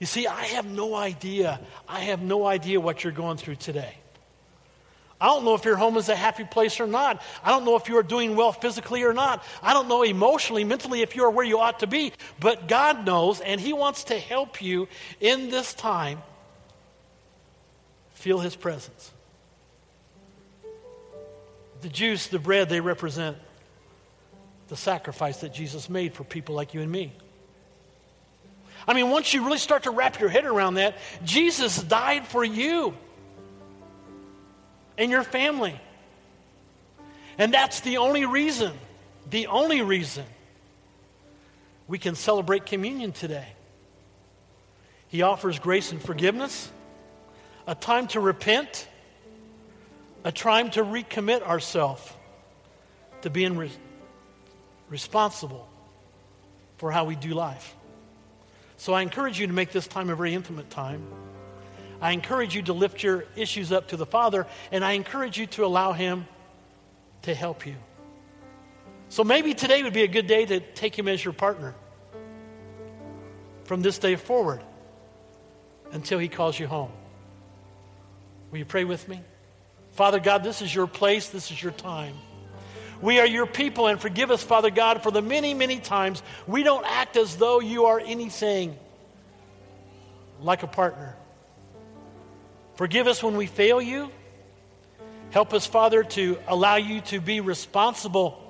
You 0.00 0.06
see, 0.06 0.26
I 0.26 0.42
have 0.42 0.66
no 0.66 0.96
idea. 0.96 1.60
I 1.88 2.00
have 2.00 2.20
no 2.20 2.44
idea 2.44 2.80
what 2.80 3.04
you're 3.04 3.12
going 3.12 3.36
through 3.36 3.56
today. 3.56 3.94
I 5.20 5.26
don't 5.26 5.44
know 5.44 5.54
if 5.54 5.64
your 5.64 5.76
home 5.76 5.96
is 5.96 6.08
a 6.08 6.16
happy 6.16 6.42
place 6.42 6.80
or 6.80 6.88
not. 6.88 7.22
I 7.44 7.50
don't 7.50 7.64
know 7.64 7.76
if 7.76 7.88
you 7.88 7.96
are 7.98 8.02
doing 8.02 8.34
well 8.34 8.50
physically 8.50 9.04
or 9.04 9.14
not. 9.14 9.44
I 9.62 9.72
don't 9.72 9.86
know 9.86 10.02
emotionally, 10.02 10.64
mentally, 10.64 11.02
if 11.02 11.14
you 11.14 11.22
are 11.22 11.30
where 11.30 11.44
you 11.44 11.60
ought 11.60 11.78
to 11.78 11.86
be. 11.86 12.12
But 12.40 12.66
God 12.66 13.06
knows, 13.06 13.40
and 13.40 13.60
He 13.60 13.72
wants 13.72 14.04
to 14.04 14.18
help 14.18 14.60
you 14.60 14.88
in 15.20 15.48
this 15.48 15.74
time. 15.74 16.20
Feel 18.24 18.38
His 18.38 18.56
presence. 18.56 19.12
The 21.82 21.90
juice, 21.90 22.28
the 22.28 22.38
bread, 22.38 22.70
they 22.70 22.80
represent 22.80 23.36
the 24.68 24.76
sacrifice 24.76 25.40
that 25.40 25.52
Jesus 25.52 25.90
made 25.90 26.14
for 26.14 26.24
people 26.24 26.54
like 26.54 26.72
you 26.72 26.80
and 26.80 26.90
me. 26.90 27.12
I 28.88 28.94
mean, 28.94 29.10
once 29.10 29.34
you 29.34 29.44
really 29.44 29.58
start 29.58 29.82
to 29.82 29.90
wrap 29.90 30.20
your 30.20 30.30
head 30.30 30.46
around 30.46 30.76
that, 30.76 30.96
Jesus 31.22 31.82
died 31.82 32.26
for 32.26 32.42
you 32.42 32.94
and 34.96 35.10
your 35.10 35.22
family. 35.22 35.78
And 37.36 37.52
that's 37.52 37.80
the 37.80 37.98
only 37.98 38.24
reason, 38.24 38.72
the 39.28 39.48
only 39.48 39.82
reason 39.82 40.24
we 41.86 41.98
can 41.98 42.14
celebrate 42.14 42.64
communion 42.64 43.12
today. 43.12 43.48
He 45.08 45.20
offers 45.20 45.58
grace 45.58 45.92
and 45.92 46.00
forgiveness, 46.00 46.70
a 47.66 47.74
time 47.74 48.06
to 48.08 48.20
repent, 48.20 48.88
a 50.24 50.32
time 50.32 50.70
to 50.72 50.82
recommit 50.82 51.42
ourselves 51.42 52.12
to 53.22 53.30
being 53.30 53.56
re- 53.56 53.72
responsible 54.90 55.66
for 56.76 56.90
how 56.92 57.04
we 57.04 57.16
do 57.16 57.30
life. 57.30 57.74
So 58.76 58.92
I 58.92 59.02
encourage 59.02 59.40
you 59.40 59.46
to 59.46 59.52
make 59.52 59.72
this 59.72 59.86
time 59.86 60.10
a 60.10 60.16
very 60.16 60.34
intimate 60.34 60.68
time. 60.68 61.06
I 62.00 62.12
encourage 62.12 62.54
you 62.54 62.62
to 62.62 62.72
lift 62.72 63.02
your 63.02 63.24
issues 63.36 63.72
up 63.72 63.88
to 63.88 63.96
the 63.96 64.04
Father, 64.04 64.46
and 64.70 64.84
I 64.84 64.92
encourage 64.92 65.38
you 65.38 65.46
to 65.46 65.64
allow 65.64 65.92
Him 65.92 66.26
to 67.22 67.34
help 67.34 67.66
you. 67.66 67.76
So 69.08 69.24
maybe 69.24 69.54
today 69.54 69.82
would 69.82 69.94
be 69.94 70.02
a 70.02 70.08
good 70.08 70.26
day 70.26 70.44
to 70.44 70.60
take 70.60 70.98
Him 70.98 71.08
as 71.08 71.24
your 71.24 71.32
partner 71.32 71.74
from 73.64 73.80
this 73.80 73.98
day 73.98 74.16
forward 74.16 74.62
until 75.92 76.18
He 76.18 76.28
calls 76.28 76.58
you 76.58 76.66
home. 76.66 76.90
Will 78.54 78.60
you 78.60 78.64
pray 78.64 78.84
with 78.84 79.08
me? 79.08 79.20
Father 79.94 80.20
God, 80.20 80.44
this 80.44 80.62
is 80.62 80.72
your 80.72 80.86
place, 80.86 81.28
this 81.28 81.50
is 81.50 81.60
your 81.60 81.72
time. 81.72 82.14
We 83.02 83.18
are 83.18 83.26
your 83.26 83.46
people, 83.46 83.88
and 83.88 84.00
forgive 84.00 84.30
us, 84.30 84.44
Father 84.44 84.70
God, 84.70 85.02
for 85.02 85.10
the 85.10 85.20
many, 85.20 85.54
many 85.54 85.80
times 85.80 86.22
we 86.46 86.62
don't 86.62 86.86
act 86.86 87.16
as 87.16 87.36
though 87.36 87.58
you 87.58 87.86
are 87.86 87.98
anything 87.98 88.78
like 90.40 90.62
a 90.62 90.68
partner. 90.68 91.16
Forgive 92.76 93.08
us 93.08 93.24
when 93.24 93.36
we 93.36 93.46
fail 93.46 93.82
you. 93.82 94.08
Help 95.30 95.52
us, 95.52 95.66
Father, 95.66 96.04
to 96.04 96.38
allow 96.46 96.76
you 96.76 97.00
to 97.00 97.20
be 97.20 97.40
responsible 97.40 98.40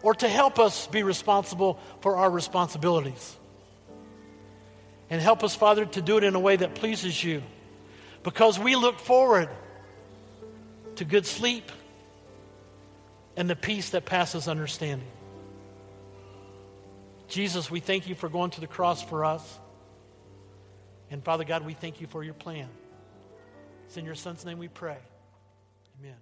or 0.00 0.14
to 0.14 0.26
help 0.26 0.58
us 0.58 0.86
be 0.86 1.02
responsible 1.02 1.78
for 2.00 2.16
our 2.16 2.30
responsibilities. 2.30 3.36
And 5.10 5.20
help 5.20 5.44
us, 5.44 5.54
Father, 5.54 5.84
to 5.84 6.00
do 6.00 6.16
it 6.16 6.24
in 6.24 6.34
a 6.34 6.40
way 6.40 6.56
that 6.56 6.76
pleases 6.76 7.22
you 7.22 7.42
because 8.24 8.58
we 8.58 8.74
look 8.74 8.98
forward 8.98 9.48
to 10.96 11.04
good 11.04 11.26
sleep 11.26 11.70
and 13.36 13.48
the 13.48 13.54
peace 13.54 13.90
that 13.90 14.04
passes 14.04 14.48
understanding. 14.48 15.06
Jesus, 17.28 17.70
we 17.70 17.80
thank 17.80 18.08
you 18.08 18.14
for 18.14 18.28
going 18.28 18.50
to 18.52 18.60
the 18.60 18.66
cross 18.66 19.02
for 19.02 19.24
us. 19.24 19.60
And 21.10 21.22
Father 21.22 21.44
God, 21.44 21.64
we 21.64 21.74
thank 21.74 22.00
you 22.00 22.06
for 22.06 22.24
your 22.24 22.34
plan. 22.34 22.68
It's 23.86 23.96
in 23.96 24.04
your 24.04 24.14
son's 24.14 24.44
name 24.44 24.58
we 24.58 24.68
pray. 24.68 24.98
Amen. 26.00 26.16